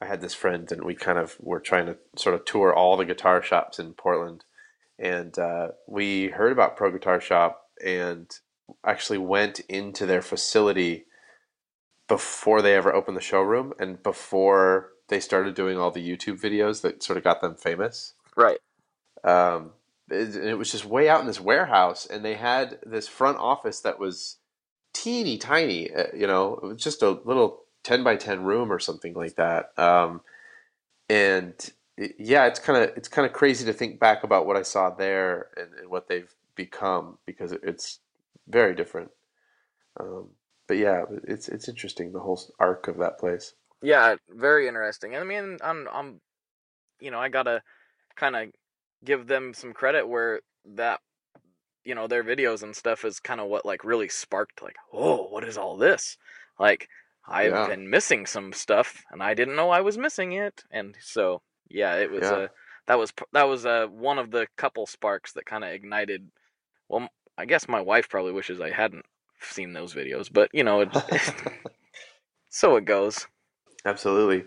[0.00, 2.96] I had this friend, and we kind of were trying to sort of tour all
[2.96, 4.44] the guitar shops in Portland.
[4.98, 8.30] And uh, we heard about Pro Guitar Shop and
[8.84, 11.04] actually went into their facility
[12.08, 16.82] before they ever opened the showroom and before they started doing all the YouTube videos
[16.82, 18.14] that sort of got them famous.
[18.36, 18.58] Right.
[19.24, 19.72] Um,
[20.10, 23.80] it, it was just way out in this warehouse, and they had this front office
[23.80, 24.36] that was
[24.92, 25.92] teeny tiny.
[25.92, 29.36] Uh, you know, it was just a little ten by ten room or something like
[29.36, 29.76] that.
[29.78, 30.20] Um,
[31.08, 31.54] and
[31.96, 34.62] it, yeah, it's kind of it's kind of crazy to think back about what I
[34.62, 37.98] saw there and, and what they've become because it's
[38.48, 39.10] very different.
[39.98, 40.28] Um,
[40.66, 43.54] but yeah, it's it's interesting the whole arc of that place.
[43.82, 45.16] Yeah, very interesting.
[45.16, 46.20] I mean, I'm I'm,
[47.00, 47.62] you know, I gotta
[48.16, 48.48] kind of
[49.04, 51.00] give them some credit where that
[51.84, 55.28] you know their videos and stuff is kind of what like really sparked like oh
[55.28, 56.18] what is all this
[56.58, 56.88] like
[57.28, 57.64] i've Yeah.
[57.64, 61.96] been missing some stuff and i didn't know i was missing it and so yeah
[61.96, 62.32] it was Yeah.
[62.32, 62.48] uh,
[62.88, 66.30] that was that was uh, one of the couple sparks that kind of ignited
[66.88, 69.06] well I guess my wife probably wishes i hadn't
[69.40, 70.90] seen those videos but you know it,
[72.48, 73.26] so it goes
[73.86, 74.44] Absolutely.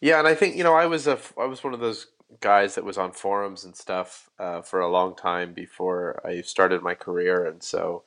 [0.00, 2.06] Yeah, and I think you know I was a I was one of those
[2.40, 6.80] guys that was on forums and stuff uh, for a long time before I started
[6.80, 8.04] my career, and so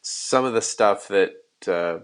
[0.00, 1.34] some of the stuff that
[1.68, 1.98] uh,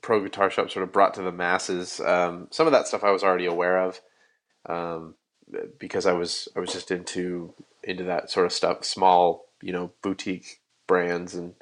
[0.00, 3.12] Pro Guitar Shop sort of brought to the masses, um, some of that stuff I
[3.12, 4.00] was already aware of,
[4.66, 5.14] um,
[5.78, 9.92] because I was I was just into into that sort of stuff, small you know
[10.02, 11.54] boutique brands and.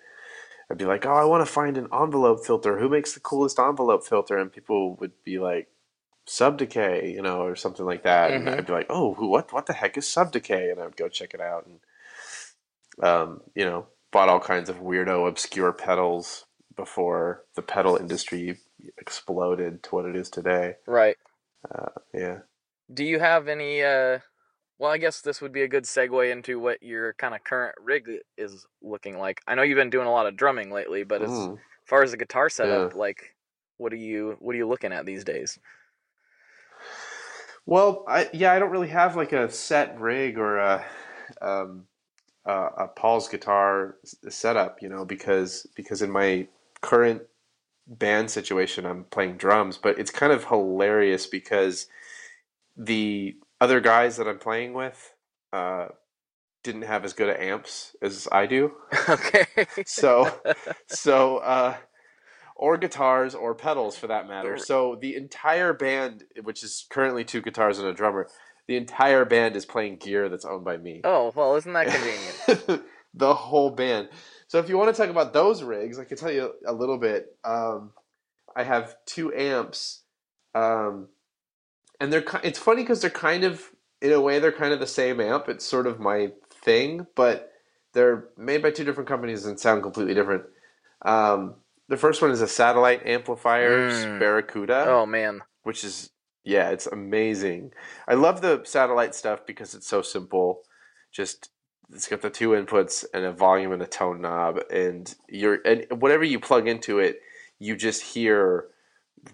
[0.71, 2.79] I'd be like, oh, I want to find an envelope filter.
[2.79, 4.39] Who makes the coolest envelope filter?
[4.39, 5.69] And people would be like,
[6.27, 8.31] Subdecay, you know, or something like that.
[8.31, 8.59] And Mhm.
[8.59, 10.71] I'd be like, oh, who, what, what the heck is Subdecay?
[10.71, 11.81] And I would go check it out, and
[13.03, 16.45] um, you know, bought all kinds of weirdo, obscure pedals
[16.77, 18.59] before the pedal industry
[18.99, 20.77] exploded to what it is today.
[20.87, 21.17] right
[22.15, 22.39] Yeah.
[22.93, 24.21] do you have any uh
[24.81, 27.77] well i guess this would be a good segue into what your kind of current
[27.81, 29.41] rig is looking like.
[29.47, 31.59] I know you've been doing a lot of drumming lately but as Mm.
[31.87, 33.37] far as the guitar setup like
[33.79, 35.59] what are you what are you looking at these days?
[37.67, 40.85] Well, I yeah, I don't really have like a set rig or a
[41.41, 41.87] um,
[42.47, 43.97] a, a Paul's guitar
[44.29, 46.49] setup, you know, because because in my
[46.81, 47.23] current
[47.87, 51.87] band situation, I'm playing drums, but it's kind of hilarious because
[52.77, 55.13] the other guys that I'm playing with
[55.53, 55.89] uh,
[56.65, 58.73] didn't have as good of amps as I do,
[59.09, 59.47] okay
[59.87, 60.31] so
[60.89, 61.77] so uh,
[62.57, 64.59] or guitars or pedals for that matter.
[64.59, 68.29] So the entire band, which is currently two guitars and a drummer,
[68.69, 71.01] the entire band is playing gear that's owned by me.
[71.05, 74.09] oh well isn't that convenient the whole band.
[74.47, 76.99] So if you want to talk about those rigs, I can tell you a little
[76.99, 77.27] bit.
[77.45, 77.93] Um,
[78.57, 80.03] I have two amps,
[80.55, 81.09] um,
[82.01, 83.71] and they're it's funny because they're kind of
[84.03, 85.49] in a way they're kind of the same amp.
[85.49, 87.53] It's sort of my thing, but
[87.93, 90.45] they're made by two different companies and sound completely different.
[91.03, 91.57] Um,
[91.89, 94.19] the first one is a satellite amplifiers Mm.
[94.21, 96.11] Barracuda oh man which is
[96.45, 97.73] yeah, it's amazing.
[98.09, 100.63] I love the satellite stuff because it's so simple.
[101.13, 101.51] Just
[101.93, 105.87] it's got the two inputs and a volume and a tone knob, and you're and
[106.01, 107.21] whatever you plug into it,
[107.59, 108.67] you just hear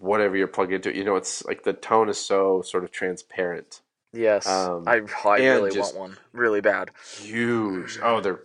[0.00, 0.96] whatever you're plugged into.
[0.96, 5.38] You know, it's like the tone is so sort of transparent, yes Um, i, I
[5.38, 7.98] really want one really bad huge.
[8.02, 8.40] Oh, they're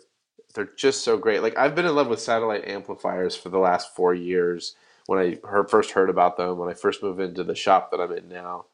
[0.55, 1.41] they're just so great.
[1.41, 4.75] Like I've been in love with satellite amplifiers for the last four years.
[5.07, 7.99] When I heard, first heard about them, when I first moved into the shop that
[7.99, 8.65] I'm in now,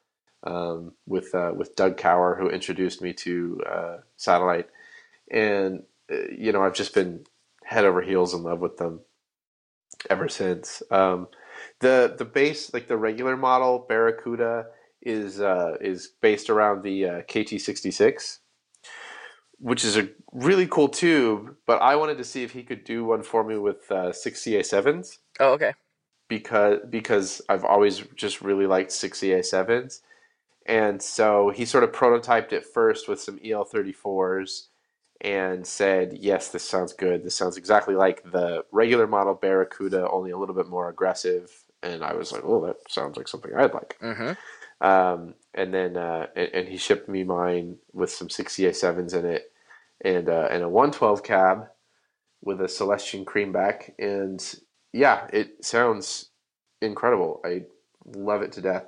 [0.43, 4.69] um, with uh, with Doug Kauer, who introduced me to uh, satellite,
[5.31, 7.25] and uh, you know I've just been
[7.63, 9.01] head over heels in love with them
[10.09, 10.83] ever since.
[10.91, 11.27] Um,
[11.79, 14.67] the the base, like the regular model Barracuda,
[15.01, 18.39] is uh, is based around the uh, KT66
[19.59, 21.55] which is a really cool tube.
[21.65, 24.41] But I wanted to see if he could do one for me with uh, six
[24.41, 25.73] CA sevens oh okay
[26.27, 30.01] because because I've always just really liked six CA sevens,
[30.65, 34.69] and so he sort of prototyped it first with some EL thirty fours.
[35.19, 37.23] And said, "Yes, this sounds good.
[37.23, 41.51] This sounds exactly like the regular model Barracuda, only a little bit more aggressive."
[41.83, 44.33] And I was like, "Oh, that sounds like something I'd like." mm-hmm
[44.85, 49.25] Um, and then uh, and, and he shipped me mine with some 6CA sevens in
[49.25, 49.51] it,
[50.03, 51.67] and uh, and a 112 cab
[52.41, 54.55] with a Celestion creamback, and
[54.93, 56.29] yeah, it sounds
[56.81, 57.41] incredible.
[57.45, 57.63] I
[58.05, 58.85] love it to death.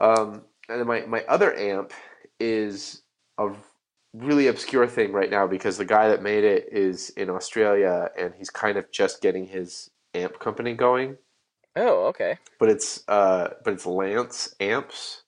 [0.00, 1.92] Um, and then my my other amp
[2.38, 3.02] is
[3.38, 3.50] a
[4.14, 8.34] really obscure thing right now because the guy that made it is in Australia, and
[8.36, 11.16] he's kind of just getting his amp company going
[11.78, 15.22] oh okay but it's uh, but it's Lance Amps,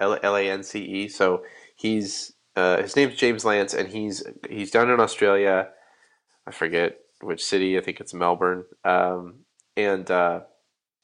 [0.00, 1.08] L L A N C E.
[1.08, 1.42] So
[1.76, 5.68] he's uh, his name's James Lance, and he's he's down in Australia.
[6.46, 7.78] I forget which city.
[7.78, 8.64] I think it's Melbourne.
[8.84, 9.44] Um,
[9.76, 10.40] and uh,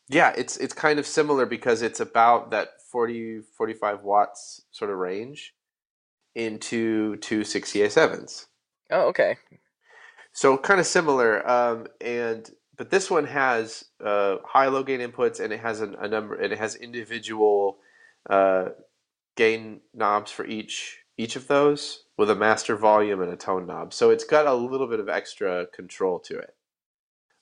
[0.09, 4.99] yeah, it's it's kind of similar because it's about that 40, 45 watts sort of
[4.99, 5.55] range
[6.35, 8.47] into two 6EA7s.
[8.91, 9.37] oh okay
[10.33, 12.49] So kind of similar, um, and
[12.81, 16.35] but this one has uh, high low gain inputs, and it has an, a number,
[16.35, 17.77] and it has individual
[18.31, 18.71] uh,
[19.37, 23.93] gain knobs for each each of those with a master volume and a tone knob.
[23.93, 26.55] So it's got a little bit of extra control to it,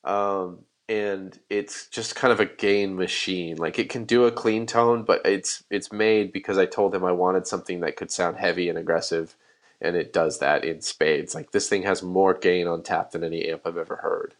[0.03, 3.59] um, and it's just kind of a gain machine.
[3.59, 7.05] Like it can do a clean tone, but it's it's made because I told him
[7.05, 9.37] I wanted something that could sound heavy and aggressive
[9.81, 11.33] and it does that in spades.
[11.33, 14.35] Like this thing has more gain on tap than any amp I've ever heard.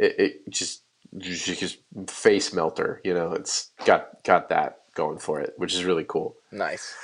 [0.00, 0.82] It, it just
[1.18, 3.32] just face melter, you know.
[3.32, 6.36] It's got got that going for it, which is really cool.
[6.50, 6.94] Nice.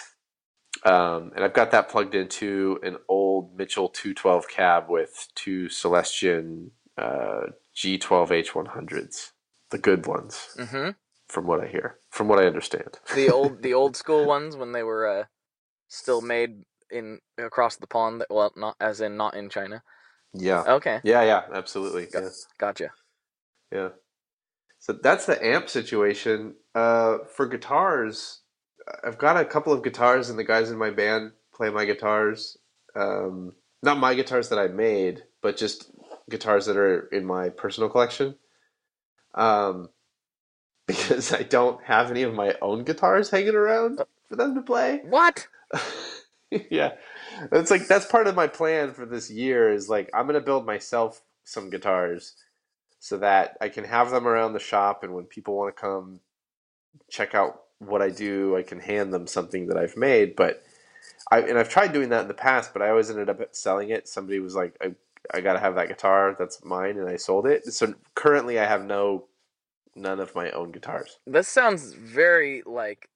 [0.85, 6.71] Um, and I've got that plugged into an old Mitchell 212 cab with two Celestion
[6.99, 9.31] uh, G12H100s,
[9.71, 10.91] the good ones, Mm-hmm.
[11.29, 12.99] from what I hear, from what I understand.
[13.15, 15.25] The old the old school ones when they were uh,
[15.89, 18.25] still made in across the pond.
[18.31, 19.83] Well, not as in not in China.
[20.39, 22.07] Yeah, Okay, yeah, yeah, absolutely.
[22.07, 22.29] Got- Yeah.
[22.59, 22.91] gotcha.
[23.73, 23.89] Yeah.
[24.79, 26.55] So that's the amp situation.
[26.75, 28.43] Uh, for guitars,
[29.05, 32.57] I've got a couple of guitars, and the guys in my band play my guitars.
[32.95, 35.91] Um, not my guitars that I made, but just
[36.31, 38.37] guitars that are in my personal collection.
[39.35, 39.89] Um,
[40.87, 45.01] because I don't have any of my own guitars hanging around for them to play.
[45.05, 45.49] What?
[46.71, 46.93] yeah,
[47.51, 49.71] that's like that's part of my plan for this year.
[49.71, 52.35] Is like I'm gonna build myself some guitars
[52.99, 56.21] so that I can have them around the shop, and when people want to come
[57.11, 60.37] check out what I do, I can hand them something that I've made.
[60.37, 60.63] But
[61.31, 63.91] I and I've tried doing that in the past, but I always ended up selling
[63.91, 64.09] it.
[64.09, 64.95] Somebody was like, "I
[65.33, 66.37] I gotta have that guitar.
[66.39, 67.67] That's mine," and I sold it.
[67.73, 69.27] So currently, I have no
[69.97, 71.19] none of my own guitars.
[71.27, 73.09] This sounds very like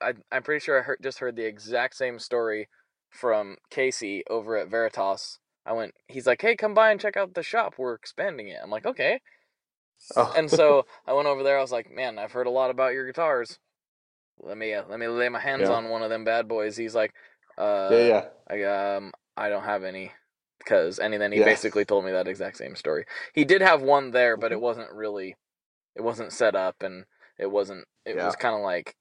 [0.00, 2.68] I, I'm pretty sure I heard, just heard the exact same story
[3.16, 5.38] from Casey over at Veritas.
[5.64, 5.94] I went.
[6.08, 7.74] He's like, "Hey, come by and check out the shop.
[7.78, 9.20] We're expanding it." I'm like, "Okay."
[10.16, 10.32] Oh.
[10.36, 11.58] And so I went over there.
[11.58, 13.58] I was like, "Man, I've heard a lot about your guitars.
[14.40, 15.76] Let me uh, let me lay my hands Yeah.
[15.76, 17.14] on one of them bad boys." He's like,
[17.58, 18.24] uh, yeah, yeah.
[18.48, 20.12] I um I don't have any
[20.58, 21.44] because and then he Yeah.
[21.46, 23.06] basically told me that exact same story.
[23.34, 24.62] He did have one there, but it Mhm.
[24.62, 25.36] wasn't really
[25.96, 27.06] it wasn't set up and
[27.38, 28.26] it wasn't it Yeah.
[28.26, 28.96] was kind of like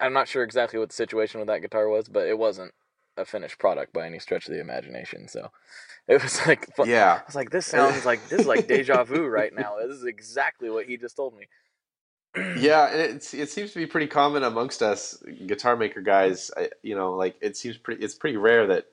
[0.00, 2.72] I'm not sure exactly what the situation with that guitar was, but it wasn't
[3.16, 5.26] a finished product by any stretch of the imagination.
[5.28, 5.50] So
[6.08, 7.20] it was like fu- Yeah.
[7.20, 9.76] I was like this sounds like this is like deja vu right now.
[9.80, 11.46] This is exactly what he just told me.
[12.60, 16.50] yeah, and it's it seems to be pretty common amongst us guitar maker guys.
[16.56, 18.04] I, you know, like it seems pretty.
[18.04, 18.84] It's pretty rare that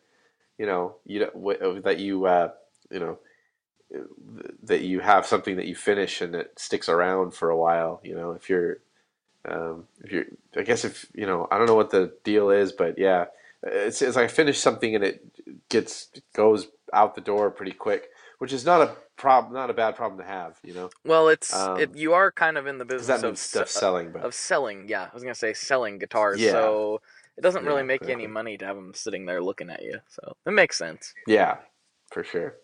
[0.58, 2.52] you know you don't- wh- that you uh,
[2.89, 3.20] you know
[4.63, 8.00] that you have something that you finish and it sticks around for a while.
[8.04, 8.78] You know, if you're
[9.47, 12.71] um, if you're, I guess if you know, I don't know what the deal is,
[12.71, 13.25] but yeah,
[13.63, 15.25] it's, it's like I finish something and it
[15.69, 19.95] gets goes out the door pretty quick, which is not a problem, not a bad
[19.95, 20.58] problem to have.
[20.63, 23.67] You know, Well, it's Um, it, you are kind of in the business of stuff
[23.67, 24.88] se- selling, but of selling.
[24.88, 26.39] Yeah, I was gonna say selling guitars.
[26.41, 26.51] Yeah.
[26.51, 27.01] So
[27.38, 29.84] it doesn't really Yeah, make you any money to have them sitting there looking at
[29.84, 29.99] you.
[30.08, 31.13] So it makes sense.
[31.27, 31.58] Yeah,
[32.12, 32.55] for sure.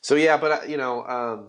[0.00, 1.48] So yeah, but uh, you know, um,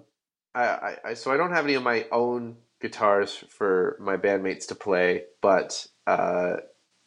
[0.56, 4.68] I, I, I so I don't have any of my own guitars for my bandmates
[4.68, 6.58] to play, but uh,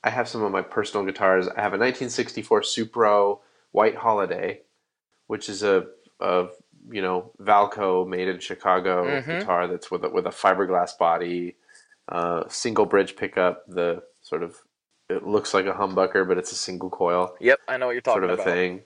[0.02, 1.46] I have some of my personal guitars.
[1.48, 3.40] I have a 1964 Supro
[3.72, 4.62] White Holiday,
[5.26, 5.86] which is a,
[6.20, 6.48] a
[6.90, 9.38] you know Valco made in Chicago Mhm.
[9.40, 11.56] guitar that's with a, with a fiberglass body,
[12.08, 13.64] uh, single bridge pickup.
[13.68, 14.56] The sort of
[15.08, 18.00] it looks like a humbucker, but it's a single coil Yep, I know what you're
[18.00, 18.38] talking about.
[18.38, 18.82] sort of a thing.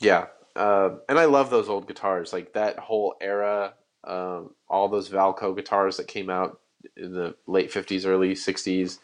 [0.00, 3.74] Yeah, um, and I love those old guitars, like that whole era.
[4.06, 6.60] Um, all those Valco guitars that came out
[6.96, 8.98] in the late '50s, early '60s.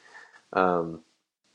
[0.52, 1.00] Um,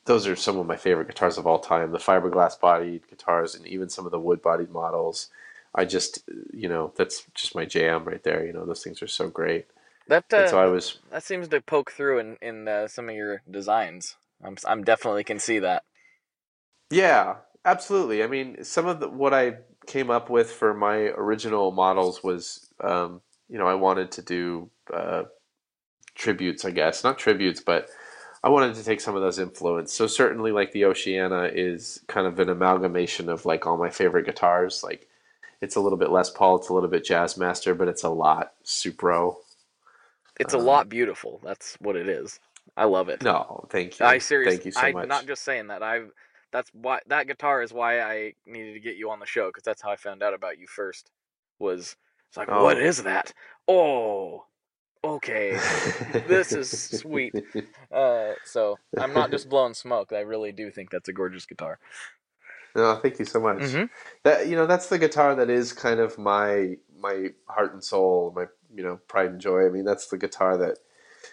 [0.05, 1.91] those are some of my favorite guitars of all time.
[1.91, 5.29] The fiberglass bodied guitars, and even some of the wood bodied models.
[5.75, 8.45] I just, you know, that's just my jam right there.
[8.45, 9.67] You know, those things are so great.
[10.07, 13.15] That uh, so I was that seems to poke through in in uh, some of
[13.15, 14.15] your designs.
[14.43, 15.83] I'm I'm definitely can see that.
[16.89, 18.23] Yeah, absolutely.
[18.23, 22.69] I mean, some of the, what I came up with for my original models was,
[22.81, 25.23] um, you know, I wanted to do uh,
[26.15, 27.03] tributes, I guess.
[27.03, 27.89] Not tributes, but
[28.43, 29.93] I wanted to take some of those influence.
[29.93, 34.25] So certainly, like the Oceana is kind of an amalgamation of like all my favorite
[34.25, 34.83] guitars.
[34.83, 35.07] Like
[35.61, 38.53] it's a little bit Les Paul, it's a little bit Jazzmaster, but it's a lot
[38.65, 39.37] Supro.
[40.39, 41.41] It's a Um, lot beautiful.
[41.43, 42.39] That's what it is.
[42.77, 43.21] I love it.
[43.21, 44.05] No, thank you.
[44.05, 45.07] I seriously, Thank you so I much.
[45.07, 45.83] not just saying that.
[45.83, 46.03] I
[46.51, 49.63] that's why that guitar is why I needed to get you on the show because
[49.63, 51.11] that's how I found out about you first.
[51.59, 51.95] Was
[52.29, 52.63] it's like, Oh.
[52.63, 53.33] what is that?
[53.67, 54.45] Oh,
[55.03, 55.51] okay.
[56.27, 57.33] this is sweet.
[57.89, 60.11] Uh, so I'm not just blowing smoke.
[60.11, 61.79] I really do think that's a gorgeous guitar.
[62.75, 63.59] No, thank you so much.
[63.59, 63.89] Mhm.
[64.23, 68.33] That you know, that's the guitar that is kind of my my heart and soul,
[68.35, 69.65] my you know pride and joy.
[69.65, 70.79] I mean, that's the guitar that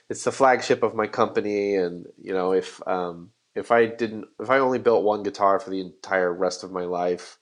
[0.09, 1.75] it's the flagship of my company.
[1.75, 5.71] And you know, if um, if I didn't, if I only built one guitar for
[5.71, 7.39] the entire rest of my life,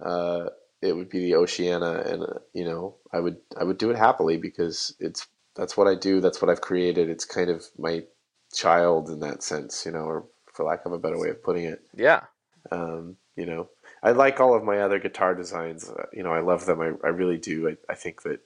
[0.00, 0.50] uh,
[0.82, 3.96] it would be the Oceana, and uh, you know, I would I would do it
[3.96, 6.20] happily because it's that's what I do.
[6.20, 7.08] That's what I've created.
[7.08, 8.04] It's kind of my
[8.52, 11.64] child in that sense, you know, or for lack of a better way of putting
[11.64, 11.82] it.
[11.94, 12.22] Yeah,
[12.70, 13.68] Um, you know,
[14.02, 15.88] I like all of my other guitar designs.
[15.88, 16.80] Uh, you know, I love them.
[16.80, 17.68] I, I really do.
[17.68, 18.40] I, I think that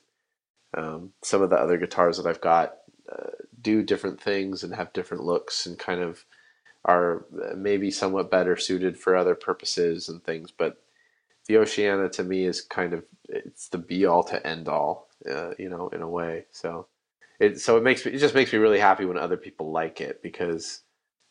[0.74, 2.76] um, some of the other guitars that I've got
[3.11, 3.30] uh,
[3.61, 6.24] do different things and have different looks and kind of
[6.84, 10.53] are uh, maybe somewhat better suited for other purposes and things.
[10.53, 10.82] But
[11.49, 15.53] the Oceana to me is kind of it's the be all to end all, uh,
[15.59, 16.47] you know, in a way.
[16.53, 16.88] So
[17.40, 20.01] it so it makes me it just makes me really happy when other people like
[20.01, 20.82] it because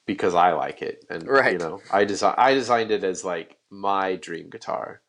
[0.06, 1.46] because I like it and Right.
[1.48, 5.02] you know I design I designed it as like my dream guitar.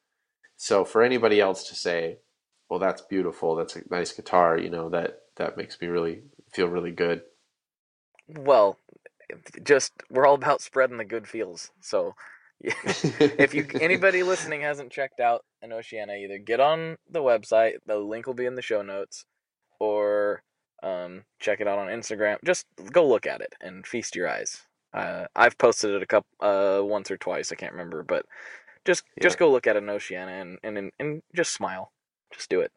[0.56, 2.18] So for anybody else to say,
[2.70, 6.68] well, that's beautiful, that's a nice guitar, you know, that that makes me really feel
[6.68, 7.22] really good.
[8.28, 8.78] Well,
[9.62, 11.70] just we're all about spreading the good feels.
[11.80, 12.14] So
[12.60, 17.98] if you anybody listening hasn't checked out an Oceana, either get on the website, the
[17.98, 19.24] link will be in the show notes,
[19.78, 20.42] or
[20.82, 22.36] um, check it out on Instagram.
[22.44, 24.62] Just go look at it and feast your eyes.
[24.94, 27.52] Uh, I've posted it a couple, uh, once or twice.
[27.52, 28.24] I can't remember, but
[28.84, 31.92] just just go look at an Oceana and and and just smile.
[32.32, 32.72] Just do it.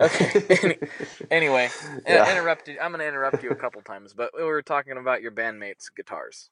[0.00, 0.78] Okay.
[1.30, 1.68] Anyway,
[2.06, 2.30] Yeah.
[2.30, 2.78] interrupted.
[2.78, 6.50] I'm gonna interrupt you a couple times, but we were talking about your bandmates' guitars.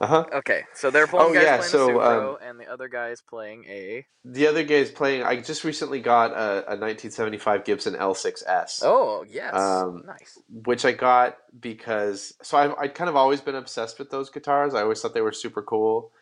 [0.00, 0.24] Uh-huh.
[0.32, 2.88] Okay, so they're one Oh, guy's yeah, playing so, a Supro, um, and the other
[2.88, 4.06] guy is playing a.
[4.24, 5.24] The other guy is playing.
[5.24, 10.38] I just recently got a, a 1975 Gibson L6S, Oh yes, Um, nice.
[10.64, 14.74] which I got because so I've I'd kind of always been obsessed with those guitars.
[14.74, 16.12] I always thought they were super cool,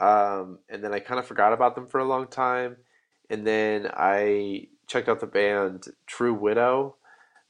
[0.00, 2.78] um, and then I kind of forgot about them for a long time,
[3.28, 6.96] and then I checked out the band True Widow,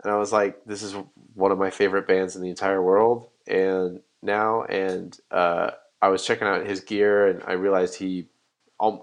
[0.05, 0.95] and I was like, this is
[1.35, 6.25] one of my favorite bands in the entire world, and now and uh, I was
[6.25, 8.29] checking out his gear, and I realized he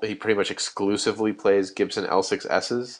[0.03, 2.99] he pretty much exclusively plays Gibson L6Ss.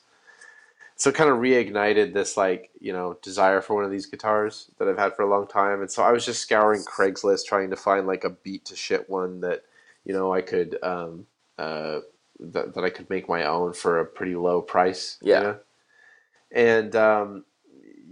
[0.96, 4.72] So it kind of reignited this like, you know, desire for one of these guitars
[4.78, 5.82] that I've had for a long time.
[5.82, 9.10] And so I was just scouring Craigslist trying to find like a beat to shit
[9.10, 9.64] one that,
[10.06, 11.28] you know, I could um
[11.60, 12.00] uh
[12.40, 15.18] that, that I could make my own for a pretty low price.
[15.22, 15.40] you Yeah.
[15.40, 15.60] know?
[16.52, 17.46] And um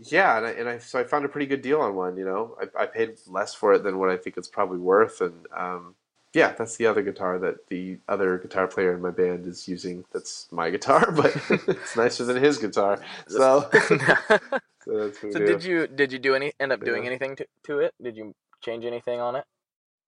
[0.04, 2.18] yeah, and I, and I so I found a pretty good deal on one.
[2.18, 5.22] You know, I, I paid less for it than what I think it's probably worth,
[5.22, 5.96] and um,
[6.34, 10.06] yeah, that's the other guitar that the other guitar player in my band is using.
[10.14, 13.02] That's my guitar, but it's nicer than his guitar.
[13.28, 13.70] So,
[14.86, 17.08] so so did you did you do any end up doing Yeah.
[17.08, 17.94] anything to, to it?
[18.04, 18.34] Did you
[18.64, 19.46] change anything on it,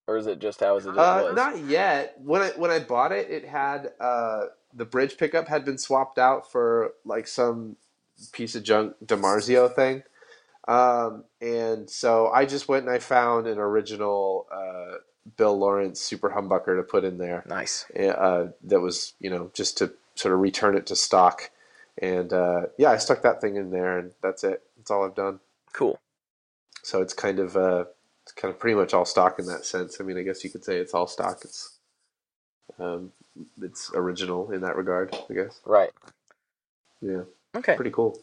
[0.07, 1.33] or is it just how it Uh, was?
[1.33, 2.15] not yet.
[2.23, 6.19] When I when I bought it, it had uh, the bridge pickup had been swapped
[6.19, 7.77] out for like some
[8.32, 10.03] piece of junk DiMarzio thing,
[10.68, 14.97] um, and so I just went and I found an original uh,
[15.36, 17.43] Bill Lawrence Super Humbucker to put in there.
[17.47, 17.86] Nice.
[17.91, 21.51] Uh, that was you know just to sort of return it to stock,
[22.01, 24.63] and uh, yeah, I stuck that thing in there, and that's it.
[24.78, 25.39] That's all I've done.
[25.74, 25.99] Cool.
[26.84, 27.86] So it's kind of uh,
[28.24, 29.97] it's kind of pretty much all stock in that sense.
[29.99, 31.39] I mean, I guess you could say it's all stock.
[31.43, 31.78] It's
[32.80, 33.11] um,
[33.61, 35.15] it's original in that regard.
[35.30, 35.61] I guess.
[35.65, 35.91] Right.
[37.01, 37.22] Yeah,
[37.55, 37.75] Okay.
[37.75, 38.19] pretty cool.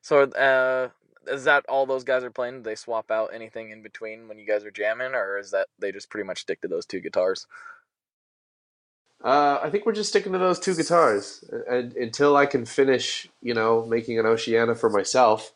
[0.00, 0.88] So uh,
[1.26, 2.58] is that all those guys are playing?
[2.58, 5.68] Do they swap out anything in between when you guys are jamming, or is that
[5.78, 7.46] they just pretty much stick to those two guitars?
[9.22, 13.28] Uh, I think we're just sticking to those two guitars, and until I can finish,
[13.42, 15.52] you know, making an Oceana for myself.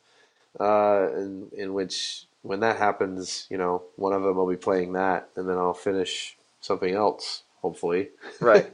[0.60, 4.92] Uh, in in which when that happens, you know, one of them will be playing
[4.92, 8.10] that, and then I'll finish something else, hopefully.
[8.40, 8.68] Right.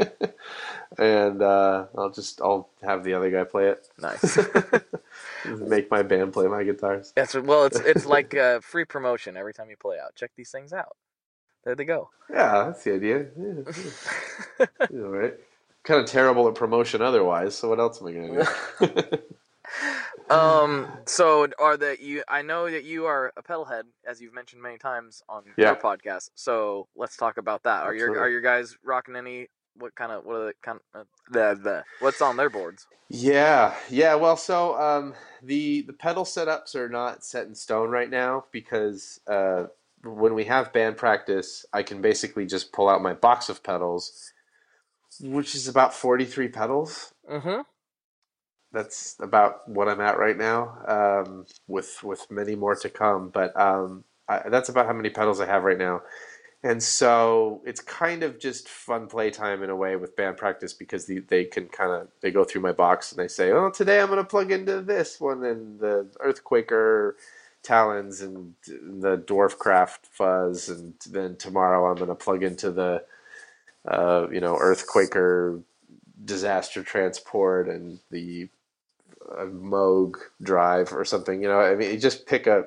[0.98, 3.86] and uh, I'll just I'll have the other guy play it.
[3.98, 4.38] Nice.
[5.46, 7.12] Make my band play my guitars.
[7.14, 10.14] That's well, it's it's like uh, free promotion every time you play out.
[10.16, 10.96] Check these things out.
[11.64, 12.10] There they go.
[12.30, 13.26] Yeah, that's the idea.
[13.38, 13.72] Yeah,
[14.58, 14.66] yeah.
[14.92, 15.34] All right.
[15.84, 17.54] Kind of terrible at promotion otherwise.
[17.54, 18.44] So what else am I gonna
[18.80, 19.18] do?
[20.30, 20.88] Um.
[21.06, 22.22] So are the you?
[22.28, 25.68] I know that you are a pedal head, as you've mentioned many times on Yeah.
[25.68, 26.30] your podcast.
[26.34, 27.82] So let's talk about that.
[27.82, 28.22] Are your Absolutely.
[28.22, 29.48] are your guys rocking any?
[29.74, 32.86] What kind of what are the kind of the the what's on their boards?
[33.08, 34.16] Yeah, yeah.
[34.16, 39.20] Well, so um, the the pedal setups are not set in stone right now because
[39.26, 39.64] uh,
[40.04, 44.32] when we have band practice, I can basically just pull out my box of pedals,
[45.20, 47.14] which is about forty three pedals.
[47.30, 47.60] Mm-hmm.
[48.72, 53.30] That's about what I'm at right now, um, with with many more to come.
[53.30, 56.02] But um, I, that's about how many pedals I have right now.
[56.62, 61.06] And so it's kind of just fun playtime in a way with band practice because
[61.06, 64.00] the, they can kind of they go through my box and they say, "Oh, today
[64.00, 67.14] I'm going to plug into this one and the Earthquaker
[67.62, 73.04] Talons and the Dwarfcraft Fuzz, and then tomorrow I'm going to plug into the
[73.86, 75.62] uh, you know Earthquaker
[76.24, 78.48] Disaster Transport and the
[79.36, 82.64] uh, Moog Drive or something." You know, I mean, you just pick a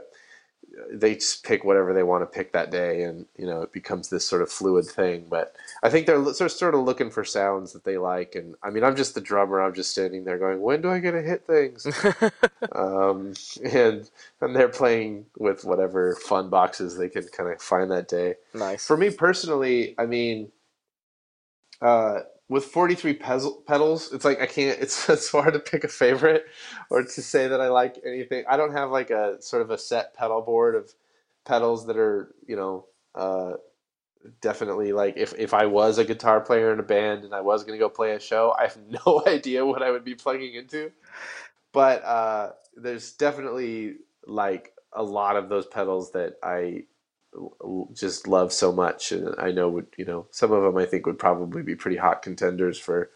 [0.91, 4.09] they just pick whatever they want to pick that day, and you know it becomes
[4.09, 5.26] this sort of fluid thing.
[5.30, 8.70] But I think they're sort sort of looking for sounds that they like, and I
[8.70, 9.62] mean I'm just the drummer.
[9.62, 11.86] I'm just standing there going, when do I get to hit things?
[12.72, 13.34] um,
[13.64, 14.09] and
[14.41, 18.36] and they're playing with whatever fun boxes they can kind of find that day.
[18.53, 18.86] nice.
[18.86, 20.51] For me personally, I mean,
[21.82, 22.22] uh,
[22.52, 26.45] with 43 pez- pedals, it's like I can't, it's, it's hard to pick a favorite
[26.89, 28.43] or to say that I like anything.
[28.49, 30.93] I don't have like a sort of a set pedal board of
[31.45, 33.54] pedals that are, you know, uh,
[34.41, 37.64] definitely like if, if I was a guitar player in a band and I was
[37.64, 38.78] going to go play a show, I have
[39.08, 40.91] no idea what I would be plugging into.
[41.72, 43.95] But uh, there's definitely
[44.28, 46.84] like a lot of those pedals that I
[47.93, 51.05] just love so much, and I know would you know some of them I think
[51.05, 53.09] would probably be pretty hot contenders for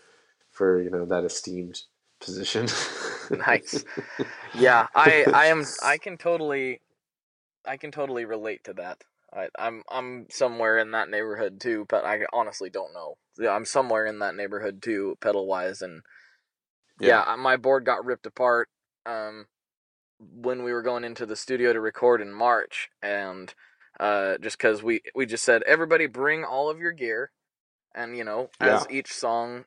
[0.51, 1.81] for you know that esteemed
[2.19, 2.67] position.
[3.47, 3.83] nice.
[4.53, 6.81] Yeah, I I am I can totally
[7.65, 9.03] I can totally relate to that.
[9.33, 13.17] I, I'm I'm somewhere in that neighborhood too, but I honestly don't know.
[13.37, 16.01] Yeah, I'm somewhere in that neighborhood too, pedal wise, and
[16.99, 17.21] yeah.
[17.21, 18.69] uh, my board got ripped apart
[19.05, 19.47] um,
[20.19, 23.53] when we were going into the studio to record in March, and
[23.99, 27.31] uh, just because we we just said everybody bring all of your gear,
[27.95, 29.65] and you know as each song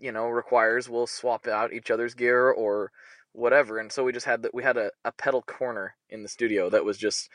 [0.00, 2.92] you know requires, we'll swap out each other's gear or
[3.32, 6.28] whatever, and so we just had that we had a, a pedal corner in the
[6.30, 7.30] studio that was just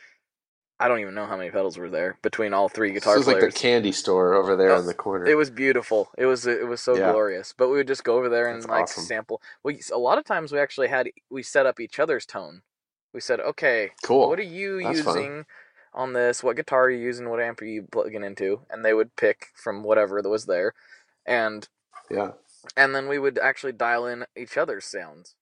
[0.79, 3.27] I don't even know how many pedals were there between all three guitar This is
[3.27, 3.53] like players.
[3.53, 5.27] the candy store over there Oh, in the corner.
[5.27, 6.09] It was beautiful.
[6.17, 6.99] It was it was so Yeah.
[6.99, 7.53] glorious.
[7.57, 9.05] But we would just go over there and That's like awesome.
[9.07, 9.41] sample.
[9.63, 12.63] We a lot of times we actually had we set up each other's tone.
[13.13, 14.29] We said, okay, cool.
[14.29, 15.31] what are you That's fun.
[15.95, 16.43] On this?
[16.43, 17.29] What guitar are you using?
[17.29, 18.61] What amp are you plugging into?
[18.69, 20.73] And they would pick from whatever that was there,
[21.25, 21.67] and
[22.11, 22.31] yeah.
[22.77, 25.35] and then we would actually dial in each other's sounds.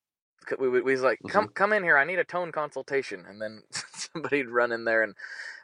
[0.60, 1.54] We would we was like, come Mm-hmm.
[1.54, 5.16] come in here, I need a tone consultation, and then somebody'd run in there and,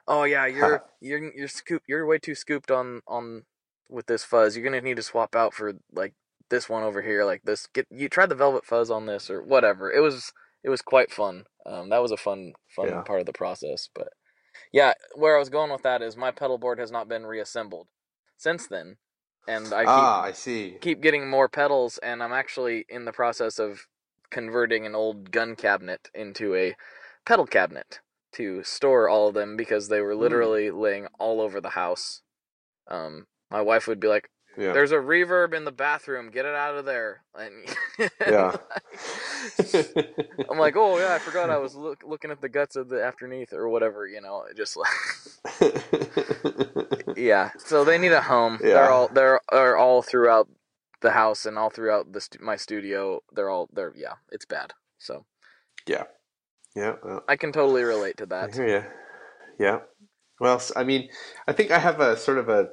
[0.08, 3.44] oh yeah, you're you're you're scoop, you're way too scooped on on
[3.90, 4.56] with this fuzz.
[4.58, 6.14] You're gonna need to swap out for like
[6.50, 7.68] this one over here, like this.
[7.68, 9.92] Get you try the velvet fuzz on this or whatever.
[9.92, 10.34] It was
[10.64, 11.46] it was quite fun.
[11.66, 13.02] Um, that was a fun fun Yeah.
[13.06, 14.10] part of the process, but
[14.74, 17.88] yeah, where I was going with that is my pedal board has not been reassembled
[18.38, 18.98] since then,
[19.48, 20.80] and I keep ah, I see.
[20.82, 23.88] keep getting more pedals and I'm actually in the process of
[24.32, 26.76] converting an old gun cabinet into a
[27.26, 28.00] pedal cabinet
[28.34, 30.48] to store all of them because they were Hmm.
[30.48, 32.22] literally laying all over the house.
[32.90, 34.74] Um my wife would be like, Yeah.
[34.74, 36.30] "There's a reverb in the bathroom.
[36.32, 37.54] Get it out of there." And
[38.22, 38.56] Yeah.
[40.50, 43.04] I'm like, "Oh yeah, I forgot I was look, looking at the guts of the
[43.04, 44.88] afterneath or whatever, you know, it just like
[47.18, 48.74] yeah so they need a home Yeah.
[48.74, 50.48] they're all they're are all throughout
[51.02, 54.74] the house and all throughout the stu- my studio they're all they're yeah it's bad
[54.98, 55.26] so
[55.88, 56.04] yeah.
[56.76, 56.96] Yeah.
[57.04, 58.84] well, i can totally relate to I that hear you.
[59.60, 59.80] Yeah.
[60.40, 61.10] Well, I mean,
[61.48, 62.70] I think I have a sort of a,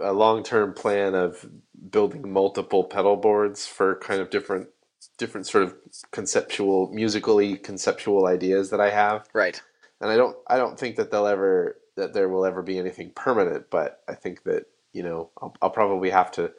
[0.00, 1.48] a long term plan of
[1.90, 4.68] building multiple pedal boards for kind of different
[5.16, 5.74] different sort of
[6.12, 9.28] conceptual musically conceptual ideas that I have.
[9.32, 9.60] right
[10.00, 13.10] and I don't I don't think that they'll ever that there will ever be anything
[13.10, 16.52] permanent, but I think that you know I'll, I'll probably have to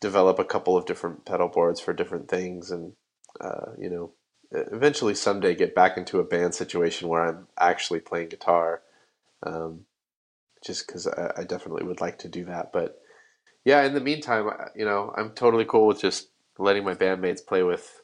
[0.00, 2.92] develop a couple of different pedal boards for different things, and
[3.40, 4.12] uh, you know
[4.52, 8.82] eventually someday get back into a band situation where I'm actually playing guitar,
[9.44, 9.82] um,
[10.64, 12.72] just because I, I definitely would like to do that.
[12.72, 12.96] But
[13.64, 16.28] yeah, in the meantime, you know I'm totally cool with just
[16.58, 18.02] letting my bandmates play with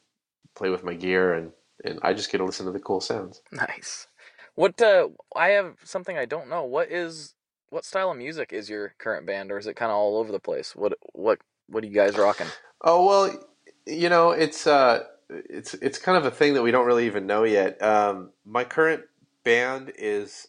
[0.56, 1.52] play with my gear and.
[1.84, 3.40] And I just get to listen to the cool sounds.
[3.52, 4.08] nice
[4.56, 7.34] what uh i have something i don't know what is
[7.70, 10.32] what style of music is your current band or is it kind of all over
[10.32, 12.48] the place what what what are you guys rocking
[12.82, 13.40] Oh well,
[13.86, 17.26] you know it's uh, it's it's kind of a thing that we don't really even
[17.26, 17.82] know yet.
[17.82, 19.02] Um, my current
[19.44, 20.48] band is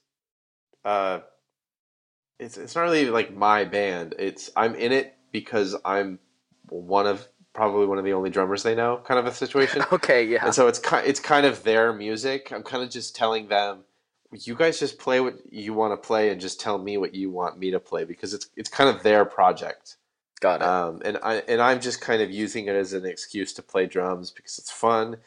[0.86, 1.20] uh,
[2.40, 4.16] it's it's not really like my band.
[4.18, 6.20] It's I'm in it because I'm
[6.70, 9.84] one of probably one of the only drummers they know, kind of a situation.
[9.92, 12.52] okay yeah And so it's ki- it's kind of their music.
[12.52, 13.80] I'm kind of just telling them,
[14.32, 17.30] you guys just play what you want to play, and just tell me what you
[17.30, 19.98] want me to play because it's it's kind of their project.
[20.40, 23.54] got it Um, and I and I'm just kind of using it as an excuse
[23.54, 25.18] to play drums because it's fun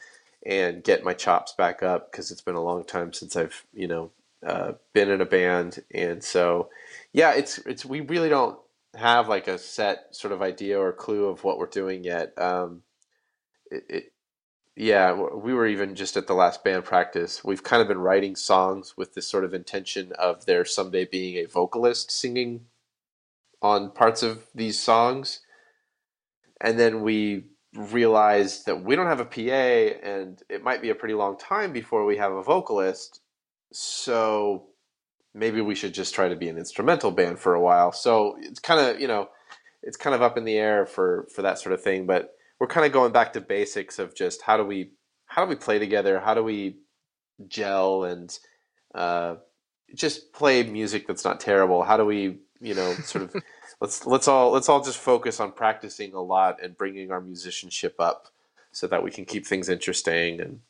[0.46, 3.88] and get my chops back up because it's been a long time since I've you
[3.88, 4.10] know
[4.46, 6.68] uh, been in a band and so
[7.12, 8.58] yeah it's it's we really don't
[8.94, 12.32] have like a set sort of idea or clue of what we're doing yet.
[12.38, 12.82] Um,
[13.70, 14.04] it, it
[14.74, 17.44] yeah we were even just at the last band practice.
[17.44, 21.36] We've kind of been writing songs with this sort of intention of there someday being
[21.36, 22.66] a vocalist singing
[23.62, 25.40] on parts of these songs.
[26.60, 30.94] And then we realized that we don't have a PA and it might be a
[30.94, 33.20] pretty long time before we have a vocalist.
[33.72, 34.66] So
[35.34, 37.92] maybe we should just try to be an instrumental band for a while.
[37.92, 39.28] So it's kind of you know,
[39.82, 42.06] it's kind of up in the air for for that sort of thing.
[42.06, 44.92] But we're kind of going back to basics of just how do we
[45.26, 46.20] how do we play together?
[46.20, 46.76] How do we
[47.48, 48.38] gel and
[48.94, 49.36] uh,
[49.94, 51.82] just play music that's not terrible?
[51.82, 53.42] How do we you know sort of
[53.80, 57.96] let's let's all let's all just focus on practicing a lot and bringing our musicianship
[57.98, 58.28] up
[58.70, 60.60] so that we can keep things interesting and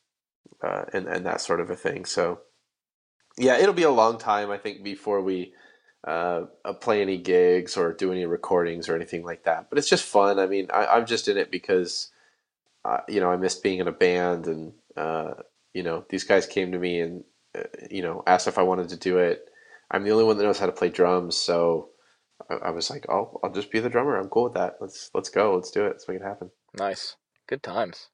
[0.63, 2.05] uh, and and that sort of a thing.
[2.05, 2.41] So
[3.39, 5.55] yeah, it'll be a long time I think before we
[6.07, 9.69] uh, uh, play any gigs or do any recordings or anything like that.
[9.71, 10.39] But it's just fun.
[10.39, 12.11] I mean, I, am just in it because
[12.85, 15.35] uh, you know I missed being in a band, and uh,
[15.73, 17.25] you know these guys came to me and
[17.57, 19.49] uh, you know asked if I wanted to do it.
[19.91, 21.91] I'm the only one that knows how to play drums, so
[22.51, 24.17] I, I was like, "Oh, I'll just be the drummer.
[24.17, 24.79] I'm cool with that.
[24.81, 25.55] Let's let's go.
[25.55, 25.91] Let's do it.
[25.91, 27.17] Let's make it happen." Nice,
[27.47, 28.09] good times.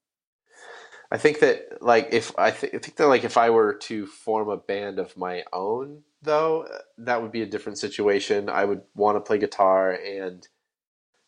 [1.11, 4.07] I think that like if I, th- I think that like if I were to
[4.07, 6.67] form a band of my own though
[6.99, 8.49] that would be a different situation.
[8.49, 10.47] I would want to play guitar and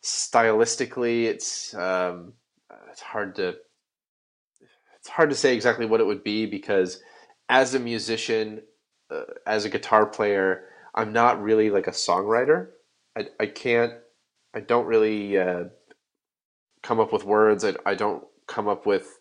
[0.03, 2.33] stylistically it's um,
[2.91, 3.55] it's hard to
[4.97, 7.01] it's hard to say exactly what it would be because
[7.49, 8.61] as a musician
[9.09, 12.67] uh, as a guitar player I'm not really like a songwriter.
[13.17, 13.93] I I can't
[14.53, 15.65] I don't really uh,
[16.83, 17.65] come up with words.
[17.65, 19.19] I I don't come up with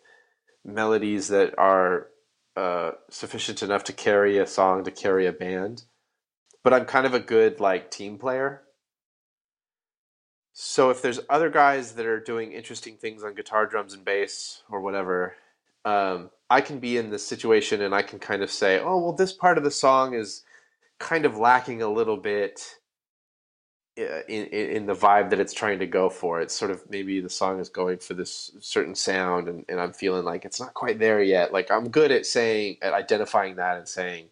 [0.65, 2.09] melodies that are
[2.57, 5.85] uh, sufficient enough to carry a song to carry a band.
[6.63, 8.63] But i'm kind of a good like team player.
[10.53, 14.63] So if there's other guys that are doing interesting things on guitar drums and bass
[14.71, 15.35] or whatever
[15.85, 19.13] um, i can be in this situation and i can kind of say oh well
[19.13, 20.43] this part of the song is
[20.99, 22.79] kind of lacking a little bit
[24.28, 26.40] in, in the vibe that it's trying to go for.
[26.40, 29.92] It's sort of maybe the song is going for this certain sound, and, and I'm
[29.92, 31.53] feeling like it's not quite there yet.
[31.53, 34.26] Like I'm good at saying, at identifying that and saying,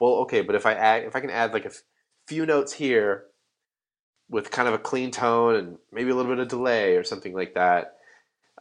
[0.00, 1.82] well, okay, but if I add, if I can add like a f-
[2.26, 3.24] few notes here
[4.28, 7.34] with kind of a clean tone and maybe a little bit of delay or something
[7.34, 7.96] like that,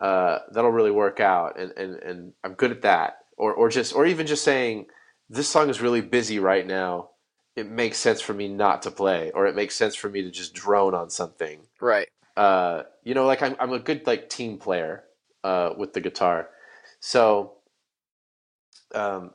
[0.02, 1.60] uh, that'll really work out.
[1.60, 3.20] And, and, and I'm good at that.
[3.38, 4.88] Or, or just, or even just saying,
[5.30, 7.10] this song is really busy right now
[7.56, 10.32] it makes sense for me not to play, or it makes sense for me to
[10.32, 11.60] just drone on something.
[11.80, 12.08] Right.
[12.36, 15.04] Uh, you know, like I'm, I'm a good like team player
[15.44, 16.50] uh, with the guitar,
[17.00, 17.54] so
[18.96, 19.32] um,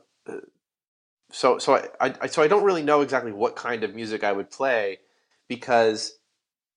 [1.31, 4.31] so so I, I so I don't really know exactly what kind of music I
[4.31, 4.99] would play
[5.47, 6.17] because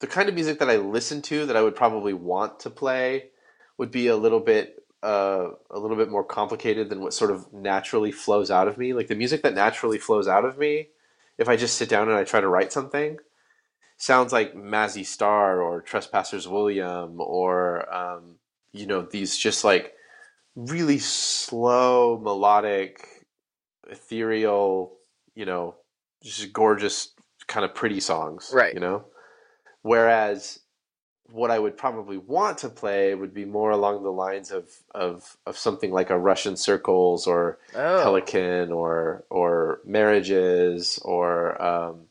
[0.00, 3.30] the kind of music that I listen to that I would probably want to play
[3.78, 7.52] would be a little bit uh, a little bit more complicated than what sort of
[7.52, 8.92] naturally flows out of me.
[8.92, 10.88] Like the music that naturally flows out of me
[11.38, 13.18] if I just sit down and I try to write something,
[13.96, 18.36] sounds like Mazzy Star or Trespassers William or um,
[18.72, 19.92] you know these just like
[20.54, 23.06] really slow melodic
[23.88, 24.92] ethereal
[25.34, 25.74] you know
[26.22, 27.14] just gorgeous
[27.46, 28.74] kind of pretty songs right.
[28.74, 29.04] you know?
[29.82, 30.60] Whereas
[31.32, 35.36] what I would probably want to play would be more along the lines of of,
[35.46, 38.02] of something like a Russian Circles or oh.
[38.02, 42.02] Pelican or or Marriages or um,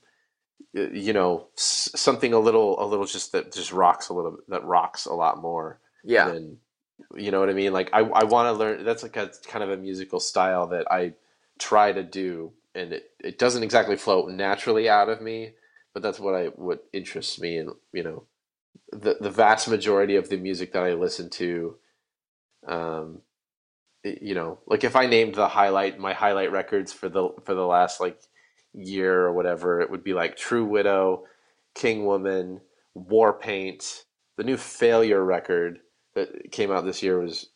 [0.73, 5.05] you know something a little a little just that just rocks a little that rocks
[5.05, 5.79] a lot more.
[6.03, 6.29] Yeah.
[6.29, 6.57] Than,
[7.15, 7.73] you know what I mean?
[7.73, 8.83] Like I I want to learn.
[8.83, 11.13] That's like a kind of a musical style that I
[11.59, 15.53] try to do, and it it doesn't exactly flow naturally out of me,
[15.93, 18.23] but that's what I what interests me, and you know
[18.91, 21.77] the the vast majority of the music that I listen to,
[22.67, 23.21] um,
[24.03, 27.65] you know, like if I named the highlight my highlight records for the for the
[27.65, 28.19] last like
[28.73, 31.25] year or whatever, it would be like True Widow,
[31.75, 32.61] King Woman,
[32.93, 34.05] War Paint,
[34.37, 35.79] the new Failure record
[36.15, 37.47] that came out this year was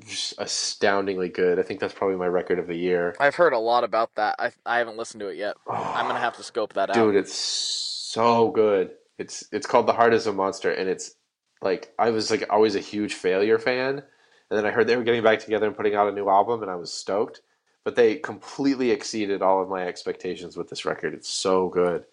[0.00, 1.58] just astoundingly good.
[1.58, 3.14] I think that's probably my record of the year.
[3.20, 4.36] I've heard a lot about that.
[4.38, 5.56] I I haven't listened to it yet.
[5.68, 7.06] Oh, I'm gonna have to scope that dude, out.
[7.06, 8.90] Dude, it's so good.
[9.18, 11.14] It's it's called The Heart is a Monster, and it's
[11.62, 15.04] like I was like always a huge Failure fan, and then I heard they were
[15.04, 17.42] getting back together and putting out a new album, and I was stoked.
[17.84, 21.14] But they completely exceeded all of my expectations with this record.
[21.14, 22.04] It's so good,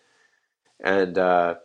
[0.79, 1.55] and uh,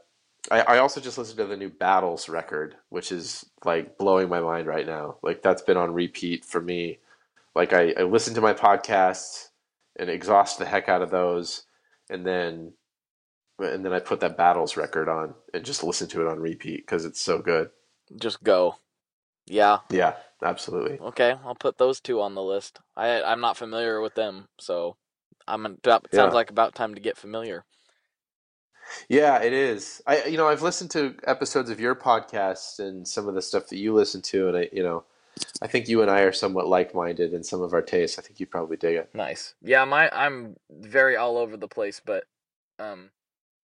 [0.51, 4.41] I, I also just listened to the new Battles record, which is like blowing my
[4.41, 5.17] mind right now.
[5.23, 6.99] Like that's been on repeat for me.
[7.55, 9.49] Like I, I listen to my podcasts
[9.97, 11.65] and exhaust the heck out of those,
[12.09, 12.73] and then
[13.59, 16.87] and then I put that battles record on and just listen to it on repeat
[16.87, 17.71] because it's so good.
[18.17, 18.77] Just go.
[19.47, 19.79] Yeah.
[19.91, 20.99] Yeah, absolutely.
[21.01, 22.81] Okay, I'll put those two on the list.
[22.97, 24.97] I I'm not familiar with them, so
[25.47, 26.29] I'm it sounds yeah.
[26.29, 27.65] like about time to get familiar.
[29.09, 30.03] Yeah, it is.
[30.07, 33.69] I you know I've listened to episodes of your podcast and some of the stuff
[33.69, 35.05] that you listen to, and I you know
[35.63, 38.19] I think you and I are somewhat like-minded in some of our tastes.
[38.19, 39.11] I think you'd probably dig it.
[39.15, 39.55] Nice.
[39.63, 42.25] Yeah, my I'm very all over the place, but
[42.79, 43.11] um,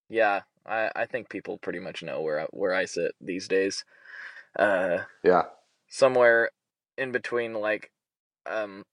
[0.08, 3.84] yeah, I I think people pretty much know where I, where I sit these days.
[4.58, 5.44] Uh, Yeah.
[5.88, 6.50] somewhere
[6.98, 7.90] in between like
[8.46, 8.84] um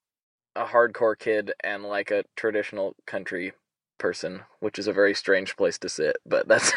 [0.56, 3.54] a hardcore kid and like a traditional country
[3.98, 6.74] person, which is a very strange place to sit, but that's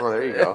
[0.00, 0.54] Well, there you go.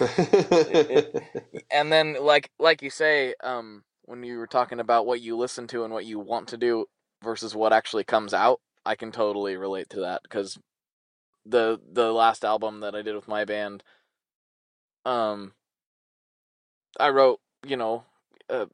[1.70, 5.66] and then like like you say um when you were talking about what you listen
[5.66, 6.86] to and what you want to do
[7.24, 10.58] versus what actually comes out i can totally relate to that because
[11.46, 13.84] the the last album that i did with my band
[15.06, 15.52] um
[17.00, 18.04] i wrote you know
[18.50, 18.66] uh,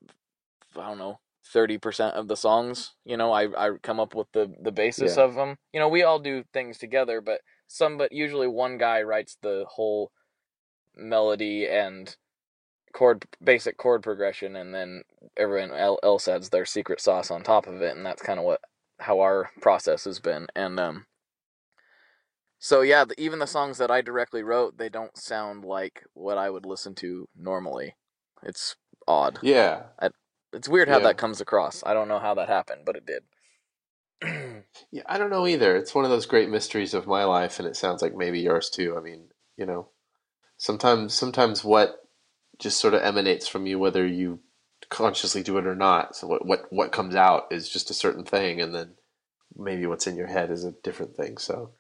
[0.79, 1.19] i don't know
[1.55, 5.25] 30% of the songs you know i i come up with the the basis Yeah.
[5.25, 9.03] of them you know we all do things together but some but usually one guy
[9.03, 10.13] writes the whole
[10.97, 12.17] melody and
[12.95, 15.03] chord basic chord progression and then
[15.39, 18.61] everyone else adds their secret sauce on top of it and that's kind of what
[19.01, 21.07] how our process has been and um
[22.63, 26.39] so yeah the, even the songs that i directly wrote they don't sound like what
[26.39, 27.97] i would listen to normally
[28.45, 28.77] it's
[29.09, 29.85] odd yeah.
[30.55, 31.09] it's weird how Yeah.
[31.09, 33.25] that comes across i don't know how that happened but it did
[34.93, 35.77] Yeah, I don't know either.
[35.77, 38.71] It's one of those great mysteries of my life, and it sounds like maybe yours
[38.71, 38.97] too.
[38.97, 39.89] I mean, you know,
[40.59, 41.97] sometimes sometimes what
[42.59, 44.41] just sort of emanates from you, whether you
[44.91, 46.17] consciously do it or not.
[46.17, 48.95] So what what what comes out is just a certain thing, and then
[49.57, 51.39] maybe what's in your head is a different thing.
[51.39, 51.73] So,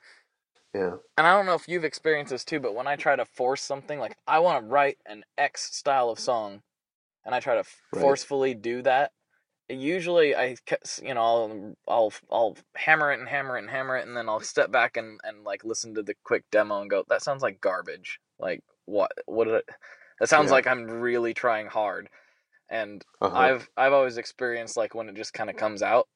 [0.74, 3.24] yeah, and I don't know if you've experienced this too, but when I try to
[3.24, 6.62] force something, like I want to write an X style of song,
[7.24, 8.16] and I try to f Right.
[8.16, 9.12] forcefully do that,
[9.68, 10.56] usually I,
[11.02, 14.28] you know, I'll, I'll I'll hammer it and hammer it and hammer it, and then
[14.28, 17.42] I'll step back and and like listen to the quick demo and go, that sounds
[17.42, 18.20] like garbage.
[18.38, 19.66] Like what what did it?
[20.20, 20.52] That sounds Yeah.
[20.52, 22.08] like I'm really trying hard,
[22.70, 23.52] and uh-huh.
[23.52, 26.08] I've I've always experienced like when it just kind of comes out,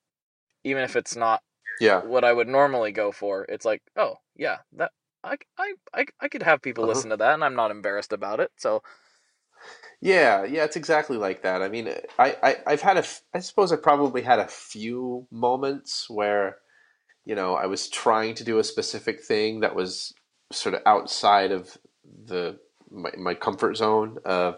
[0.64, 1.42] even if it's not
[1.80, 3.44] yeah, what I would normally go for.
[3.48, 4.92] It's like, oh yeah, that
[5.24, 6.86] I I I, I could have people Uh-huh.
[6.86, 8.52] listen to that, and I'm not embarrassed about it.
[8.58, 8.82] So
[10.00, 11.62] Yeah, yeah, it's exactly like that.
[11.62, 15.26] I mean, I, I, I've had a, f- I suppose I probably had a few
[15.32, 16.58] moments where,
[17.24, 20.14] you know, I was trying to do a specific thing that was
[20.52, 21.78] sort of outside of
[22.26, 22.58] the
[22.90, 24.54] my, my comfort zone uh,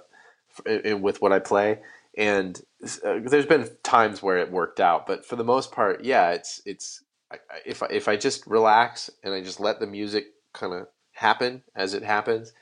[0.67, 1.81] f- with what I play,
[2.19, 2.61] and
[3.05, 6.63] uh, there's been times where it worked out, but for the most part, yeah, it's
[6.67, 10.73] it's I, if I, if I just relax and I just let the music kind
[10.73, 12.53] of happen as it happens.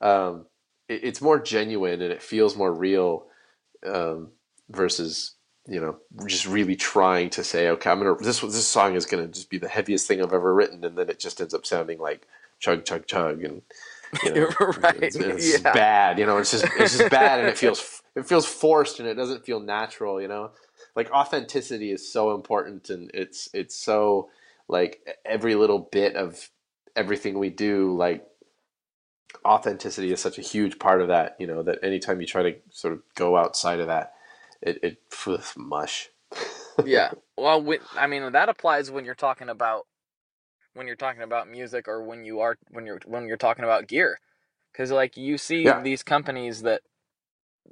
[0.00, 0.46] Um,
[0.88, 3.26] it, it's more genuine and it feels more real
[3.86, 4.30] um,
[4.70, 5.34] versus
[5.66, 5.96] you know
[6.26, 9.58] just really trying to say okay I'm gonna this this song is gonna just be
[9.58, 12.26] the heaviest thing I've ever written and then it just ends up sounding like
[12.58, 13.62] chug chug chug and
[14.22, 15.72] you know, Right, it's, it's yeah.
[15.72, 19.08] bad you know it's just it's just bad and it feels it feels forced and
[19.08, 20.50] it doesn't feel natural you know
[20.96, 24.30] like authenticity is so important and it's it's so
[24.68, 26.50] like every little bit of
[26.96, 28.26] everything we do like
[29.46, 32.56] authenticity is such a huge part of that you know that anytime you try to
[32.70, 34.14] sort of go outside of that
[34.62, 36.10] it, it phew, mush.
[36.84, 39.86] Yeah, well, when, I mean that applies when you're talking about
[40.74, 43.88] when you're talking about music or when you are when you're when you're talking about
[43.88, 44.20] gear,
[44.72, 45.82] because like you see Yeah.
[45.82, 46.82] these companies that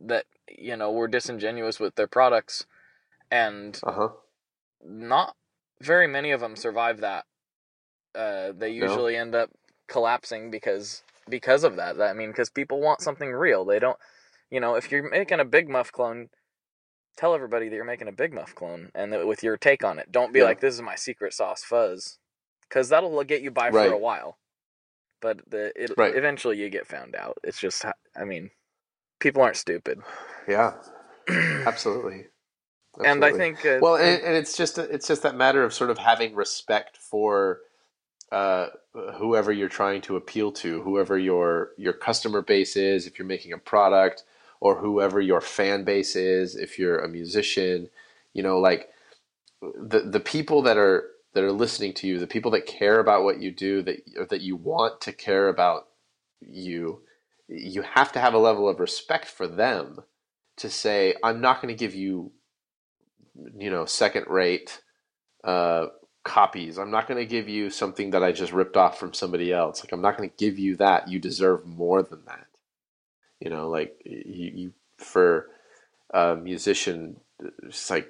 [0.00, 0.26] that
[0.58, 2.66] you know were disingenuous with their products,
[3.32, 4.08] and uh-huh
[4.84, 5.34] not
[5.80, 7.24] very many of them survive that.
[8.14, 8.84] Uh, they No.
[8.86, 9.50] usually end up
[9.88, 12.00] collapsing because because of that.
[12.00, 13.64] I mean, because people want something real.
[13.64, 13.96] They don't,
[14.50, 16.28] you know, if you're making a Big Muff clone,
[17.16, 19.98] tell everybody that you're making a Big Muff clone and that with your take on
[19.98, 20.12] it.
[20.12, 20.46] Don't be Yeah.
[20.46, 22.18] like, "This is my secret sauce fuzz,"
[22.68, 23.88] because that'll get you by Right.
[23.88, 24.38] for a while.
[25.20, 26.14] But the it Right.
[26.14, 27.38] eventually you get found out.
[27.44, 27.84] It's just,
[28.16, 28.50] I mean,
[29.20, 30.00] people aren't stupid.
[30.48, 30.74] yeah
[31.66, 32.26] absolutely
[33.04, 35.90] And I think, uh, well and, and it's just it's just that matter of sort
[35.90, 37.60] of having respect for
[38.30, 38.68] uh,
[39.14, 43.52] whoever you're trying to appeal to whoever your your customer base is if you're making
[43.52, 44.24] a product
[44.60, 47.88] or whoever your fan base is if you're a musician
[48.34, 48.88] you know like
[49.60, 53.24] the the people that are that are listening to you the people that care about
[53.24, 55.88] what you do that or that you want to care about
[56.40, 57.00] you
[57.48, 60.00] you have to have a level of respect for them
[60.56, 62.32] to say i'm not going to give you
[63.56, 64.80] you know second rate
[65.44, 65.86] uh,
[66.24, 66.78] copies.
[66.78, 69.82] I'm not going to give you something that i just ripped off from somebody else.
[69.82, 71.08] Like i'm not going to give you that.
[71.08, 72.46] You deserve more than that.
[73.40, 75.48] You know like you, you for
[76.10, 77.16] a musician
[77.64, 78.08] it's like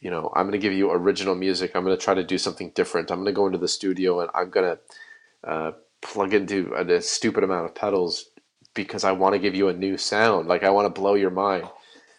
[0.00, 1.72] you know i'm going to give you original music.
[1.74, 3.10] I'm going to try to do something different.
[3.10, 6.84] I'm going to go into the studio and i'm going to uh, plug into a,
[6.84, 8.30] a stupid amount of pedals
[8.74, 10.48] because i want to give you a new sound.
[10.48, 11.68] Like i want to blow your mind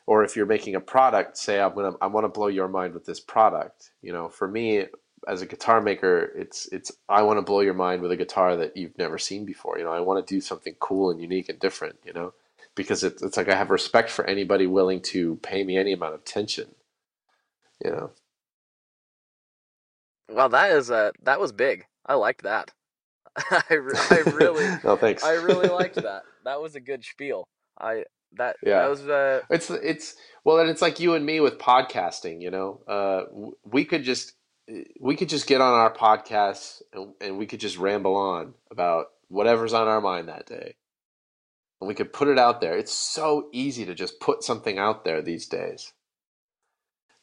[0.07, 2.93] or if you're making a product, say I'm gonna I want to blow your mind
[2.93, 3.91] with this product.
[4.01, 4.85] You know, for me
[5.27, 8.57] as a guitar maker, it's it's I want to blow your mind with a guitar
[8.57, 9.77] that you've never seen before.
[9.77, 11.97] You know, I want to do something cool and unique and different.
[12.05, 12.33] You know,
[12.75, 16.15] because it's it's like I have respect for anybody willing to pay me any amount
[16.15, 16.75] of attention.
[17.83, 18.11] You know.
[20.29, 21.85] Well, that is uh that was big.
[22.05, 22.71] I liked that.
[23.69, 25.23] I, re- I really no thanks.
[25.23, 26.23] I really liked that.
[26.45, 27.47] That was a good spiel.
[27.79, 28.05] I
[28.37, 28.79] that Yeah.
[28.81, 32.41] that was uh It's it's well, and it's like you and me with podcasting.
[32.41, 33.23] You know, uh,
[33.63, 34.33] we could just
[34.99, 39.07] we could just get on our podcast and, and we could just ramble on about
[39.29, 40.75] whatever's on our mind that day,
[41.79, 42.77] and we could put it out there.
[42.77, 45.93] It's so easy to just put something out there these days.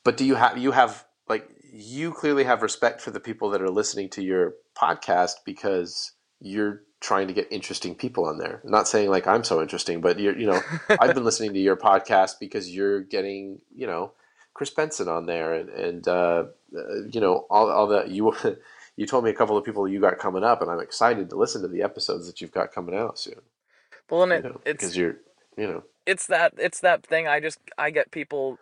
[0.04, 3.62] But do you have you have like you clearly have respect for the people that
[3.62, 8.60] are listening to your podcast because you're trying to get interesting people on there.
[8.64, 10.60] I'm not saying like I'm so interesting, but you're you know
[10.98, 14.12] I've been listening to your podcast because you're getting, you know,
[14.54, 16.44] Chris Benson on there and, and uh,
[16.76, 18.34] uh, you know, all, all that you,
[18.96, 21.36] you told me a couple of people you got coming up and I'm excited to
[21.36, 23.40] listen to the episodes that you've got coming out soon.
[24.10, 25.16] well and You it, know, it's because you're,
[25.56, 28.58] you know, it's that it's that thing i just i get people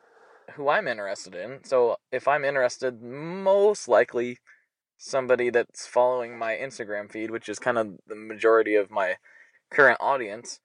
[0.55, 4.39] who i'm interested in so if i'm interested most likely
[4.99, 9.17] somebody that's following my instagram feed which is kind of the majority of my
[9.71, 10.61] current audience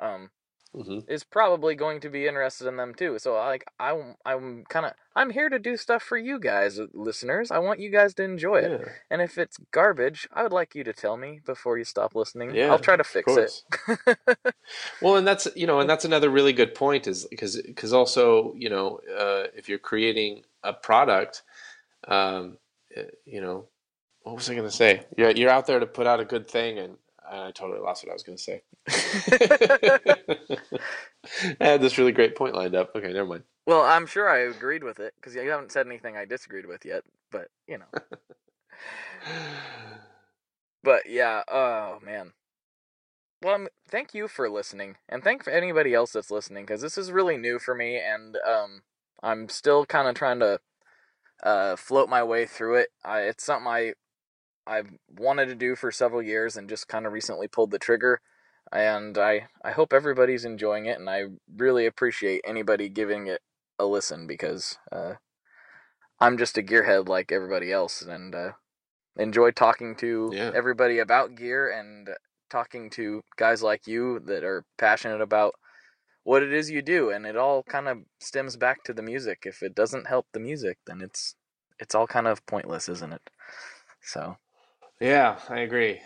[0.00, 0.30] um
[0.74, 3.18] hmm is probably going to be interested in them too.
[3.18, 7.50] So like i'm i'm kind of i'm here to do stuff for you guys listeners.
[7.50, 8.70] I want you guys to enjoy it.
[8.70, 12.14] Yeah, and if it's garbage i would like you to tell me before you stop
[12.14, 12.54] listening.
[12.54, 13.50] Yeah, i'll try to fix it.
[15.00, 18.54] well, and that's you know, and that's another really good point is because because also
[18.56, 21.42] you know, uh, if you're creating a product,
[22.06, 22.58] um,
[22.96, 23.66] uh, you know,
[24.22, 25.04] what was I going to say?
[25.16, 26.96] You're you're out there to put out a good thing, and
[27.30, 28.62] I totally lost what I was going to say.
[31.60, 32.90] I had this really great point lined up.
[32.94, 33.44] Okay, never mind.
[33.66, 36.84] Well, I'm sure I agreed with it because you haven't said anything I disagreed with
[36.84, 37.04] yet.
[37.30, 37.86] But you know,
[40.82, 41.42] but yeah.
[41.48, 42.32] Oh man.
[43.42, 46.98] Well, um, thank you for listening, and thank for anybody else that's listening because this
[46.98, 48.82] is really new for me, and um,
[49.22, 50.60] I'm still kind of trying to
[51.44, 52.88] uh float my way through it.
[53.04, 53.92] I, it's something I
[54.68, 58.20] I've wanted to do for several years, and just kind of recently pulled the trigger.
[58.72, 61.24] And I I hope everybody's enjoying it, and I
[61.56, 63.40] really appreciate anybody giving it
[63.78, 65.14] a listen because uh,
[66.20, 68.52] I'm just a gearhead like everybody else, and uh,
[69.16, 70.50] enjoy talking to Yeah.
[70.54, 72.10] everybody about gear and
[72.50, 75.54] talking to guys like you that are passionate about
[76.24, 79.44] what it is you do, and it all kind of stems back to the music.
[79.46, 81.34] If it doesn't help the music, then it's
[81.80, 83.30] it's all kind of pointless, isn't it?
[84.02, 84.36] So
[85.00, 86.00] Yeah, I agree.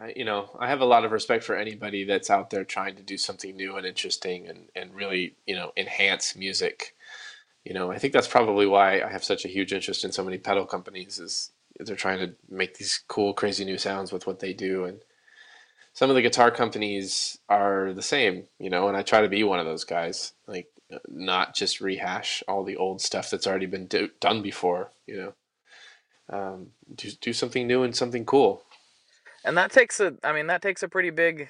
[0.00, 2.96] I, you know, I have a lot of respect for anybody that's out there trying
[2.96, 6.94] to do something new and interesting and, and really, you know, enhance music.
[7.64, 10.24] You know, I think that's probably why I have such a huge interest in so
[10.24, 14.40] many pedal companies is they're trying to make these cool, crazy new sounds with what
[14.40, 14.84] they do.
[14.84, 15.00] And
[15.94, 19.44] some of the guitar companies are the same, you know, and I try to be
[19.44, 20.68] one of those guys, like
[21.08, 25.34] not just rehash all the old stuff that's already been do- done before, you know.
[26.28, 28.62] Um, do, do something new and something cool.
[29.44, 31.48] and that takes a i mean that takes a pretty big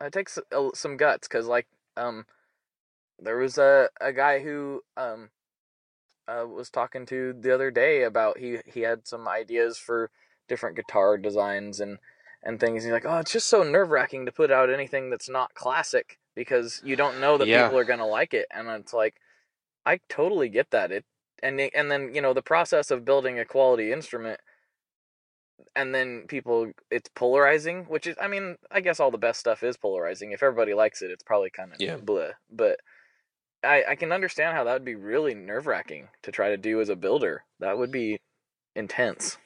[0.00, 1.66] it takes a, some guts because like
[1.96, 2.24] um
[3.18, 5.30] there was a, a guy who um
[6.28, 10.10] uh, was talking to the other day about he he had some ideas for
[10.48, 11.98] different guitar designs and
[12.44, 15.52] and things he's like oh it's just so nerve-wracking to put out anything that's not
[15.54, 17.64] classic because you don't know that Yeah.
[17.64, 19.16] people are going to like it and it's like
[19.84, 21.04] i totally get that it
[21.42, 24.40] and and then you know the process of building a quality instrument
[25.76, 29.62] and then people it's polarizing which is i mean i guess all the best stuff
[29.62, 31.96] is polarizing if everybody likes it it's probably kind of Yeah.
[31.96, 32.78] bleh but
[33.64, 36.88] i i can understand how that would be really nerve-wracking to try to do as
[36.88, 38.18] a builder that would be
[38.76, 39.38] intense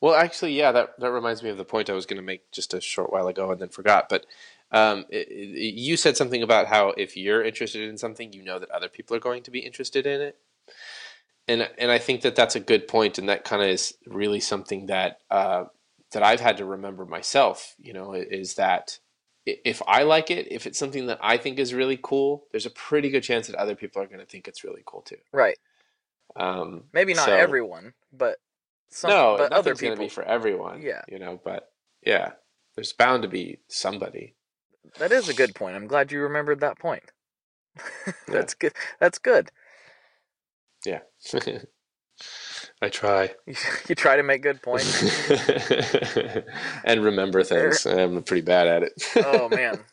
[0.00, 2.50] Well, actually, yeah, that, that reminds me of the point I was going to make
[2.52, 4.08] just a short while ago and then forgot.
[4.08, 4.26] But
[4.72, 8.58] um, it, it, you said something about how if you're interested in something, you know
[8.58, 10.38] that other people are going to be interested in it.
[11.50, 14.40] And and I think that that's a good point, and that kind of is really
[14.40, 15.64] something that uh,
[16.12, 17.74] that I've had to remember myself.
[17.78, 18.98] You know, is that
[19.46, 22.70] if I like it, if it's something that I think is really cool, there's a
[22.70, 25.16] pretty good chance that other people are going to think it's really cool too.
[25.32, 25.58] right
[26.36, 28.36] Um, maybe not so- everyone but
[28.90, 30.82] some no, but other people to be for everyone.
[30.82, 31.02] Yeah.
[31.08, 31.70] you know, but
[32.04, 32.32] yeah,
[32.74, 34.34] there's bound to be somebody.
[34.98, 37.04] that is a good point i'm glad you remembered that point
[38.28, 39.50] that's good that's good
[40.84, 41.00] Yeah,
[42.82, 43.30] I try
[43.88, 45.02] you, try to make good points
[46.84, 47.86] and remember things.
[47.86, 48.92] I'm pretty bad at it.
[49.24, 49.84] oh man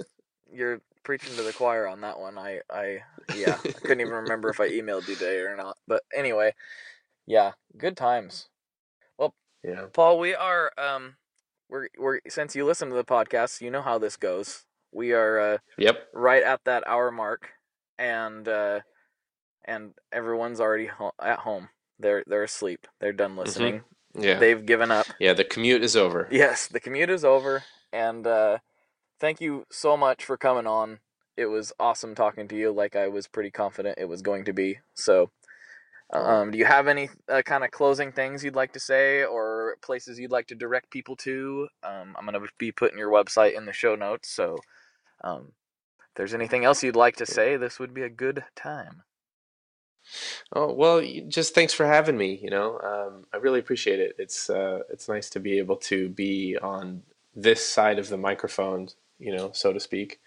[0.52, 2.38] you're preaching to the choir on that one.
[2.38, 3.00] I, I,
[3.34, 5.78] yeah, I couldn't even remember if I emailed you today or not.
[5.88, 6.54] But anyway,
[7.26, 8.50] yeah, good times.
[9.18, 9.34] Well,
[9.64, 9.86] Yeah.
[9.94, 11.16] Paul, we are, um,
[11.70, 14.64] we're, we're since you listen to the podcast, you know how this goes.
[14.92, 16.08] We are uh, Yep.
[16.14, 17.50] right at that hour mark,
[18.00, 18.82] and uh,
[19.68, 21.70] and everyone's already ho- at home.
[22.00, 22.88] They're they're asleep.
[23.00, 23.82] They're done listening.
[24.18, 24.40] Yeah.
[24.40, 25.06] They've given up.
[25.20, 25.34] yeah.
[25.34, 26.28] The commute is over.
[26.32, 27.64] Yes, the commute is over,
[27.94, 28.58] and uh,
[29.20, 31.00] thank you so much for coming on.
[31.36, 34.54] It was awesome talking to you, like I was pretty confident it was going to
[34.54, 34.80] be.
[34.96, 35.30] So,
[36.12, 39.78] um, do you have any uh, kind of closing things you'd like to say, or
[39.84, 41.68] places you'd like to direct people to?
[41.84, 44.58] Um, I'm gonna be putting your website in the show notes, so
[45.24, 45.52] um,
[46.00, 49.04] if there's anything else you'd like to say, this would be a good time.
[50.54, 52.40] Oh well, just thanks for having me.
[52.42, 54.16] You know, um, I really appreciate it.
[54.18, 57.04] It's uh, it's nice to be able to be on
[57.36, 58.90] this side of the microphone,
[59.20, 60.20] you know, so to speak,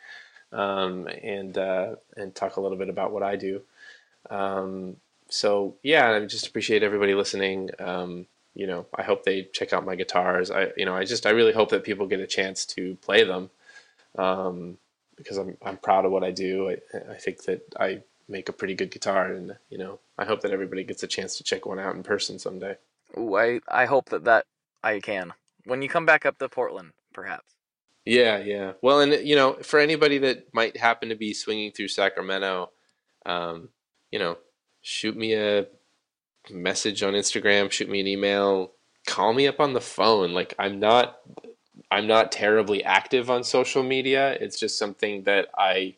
[0.53, 3.63] um, and uh, and talk a little bit about what I do.
[4.29, 4.97] Um,
[5.29, 7.71] so yeah, I just appreciate everybody listening.
[7.79, 10.51] Um, you know, I hope they check out my guitars.
[10.51, 13.25] I you know, I just I really hope that people get a chance to play
[13.25, 13.51] them
[14.19, 14.79] um,
[15.17, 16.71] because I'm I'm proud of what I do.
[16.71, 16.77] I
[17.13, 20.53] I think that I make a pretty good guitar, and you know, I hope that
[20.53, 22.77] everybody gets a chance to check one out in person someday.
[23.19, 24.47] Ooh, I I hope that that
[24.83, 27.55] I can when you come back up to Portland, perhaps.
[28.05, 28.73] Yeah, yeah.
[28.81, 32.71] Well, and you know, for anybody that might happen to be swinging through Sacramento,
[33.27, 33.69] um,
[34.11, 34.39] you know,
[34.81, 35.67] shoot me a
[36.51, 38.73] message on Instagram, shoot me an email,
[39.07, 40.33] call me up on the phone.
[40.33, 41.19] Like I'm not
[41.91, 44.33] I'm not terribly active on social media.
[44.41, 45.97] It's just something that I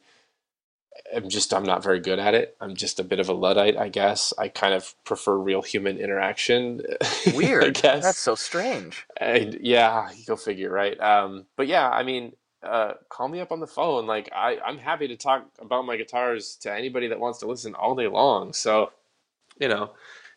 [1.12, 2.56] am just I'm not very good at it.
[2.60, 4.32] I'm just a bit of a luddite, I guess.
[4.38, 6.82] I kind of prefer real human interaction.
[7.34, 7.64] Weird.
[7.64, 8.02] I guess.
[8.02, 9.06] That's so strange.
[9.20, 10.98] I, yeah, you go figure, right?
[11.00, 12.32] Um, but yeah, I mean,
[12.62, 14.06] uh, call me up on the phone.
[14.06, 17.74] Like, I, I'm happy to talk about my guitars to anybody that wants to listen
[17.74, 18.52] all day long.
[18.52, 18.92] So,
[19.58, 19.92] you know,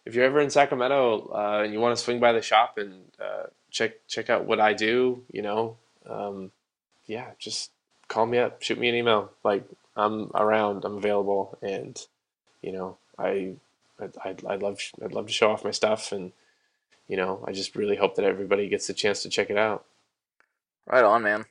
[0.06, 3.04] if you're ever in Sacramento uh, and you want to swing by the shop and
[3.20, 5.78] uh, check check out what I do, you know,
[6.08, 6.52] um,
[7.06, 7.72] yeah, just
[8.08, 9.32] call me up, shoot me an email.
[9.44, 9.66] Like,
[9.96, 12.00] I'm around, I'm available, and
[12.62, 13.54] you know, I,
[14.00, 16.32] I'd, I'd, I'd love I'd love to show off my stuff and
[17.08, 19.86] you know, I just really hope that everybody gets a chance to check it out.
[20.88, 21.46] Right on, man.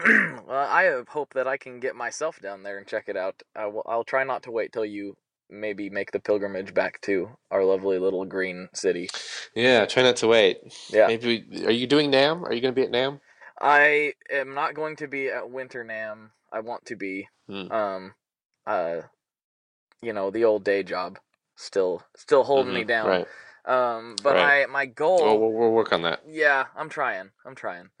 [0.06, 3.42] well, I hope that I can get myself down there and check it out.
[3.54, 5.16] I will, I'll try not to wait till you
[5.50, 9.08] maybe make the pilgrimage back to our lovely little green city.
[9.54, 10.58] Yeah, try not to wait.
[10.88, 11.06] Yeah.
[11.06, 12.42] Maybe we, are you doing NAMM?
[12.42, 13.20] Are you going to be at NAMM?
[13.60, 16.30] I am not going to be at Winter NAMM.
[16.52, 17.28] I want to be.
[17.48, 17.70] Hmm.
[17.72, 18.14] Um,
[18.66, 19.02] uh,
[20.02, 21.18] you know, the old day job
[21.56, 23.06] still still holding me Mhm, down.
[23.08, 23.26] Right.
[23.66, 24.62] Um, but Right.
[24.62, 25.18] I my goal.
[25.24, 26.22] Well, we'll, we'll work on that.
[26.26, 27.30] Yeah, I'm trying.
[27.44, 27.90] I'm trying.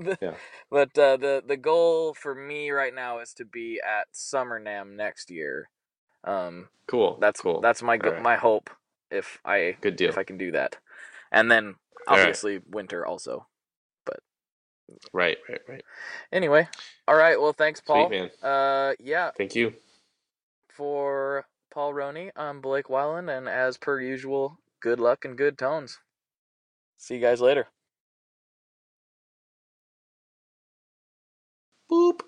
[0.00, 0.34] The- Yeah.
[0.68, 4.96] But uh, the the goal for me right now is to be at Summer NAMM
[4.96, 5.68] next year.
[6.24, 7.18] Um, Cool.
[7.20, 7.60] that's cool.
[7.60, 8.22] That's my go- Alright.
[8.22, 8.68] my hope
[9.12, 10.08] if I good deal.
[10.08, 10.78] if I can do that,
[11.30, 11.76] and then
[12.08, 13.46] obviously winter also.
[15.12, 15.82] Right, right, right.
[16.32, 16.68] Anyway,
[17.08, 17.40] all right.
[17.40, 18.08] Well, thanks, Paul.
[18.08, 18.30] Sweet man.
[18.42, 19.30] Uh, yeah.
[19.36, 19.72] Thank you.
[20.68, 25.98] For Paul Rhoney, I'm Blake Weiland, and as per usual, good luck and good tones.
[26.98, 27.66] See you guys later.
[31.90, 32.20] Boop.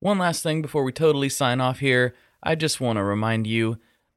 [0.00, 3.78] One last thing before we totally sign off here, I just want to remind you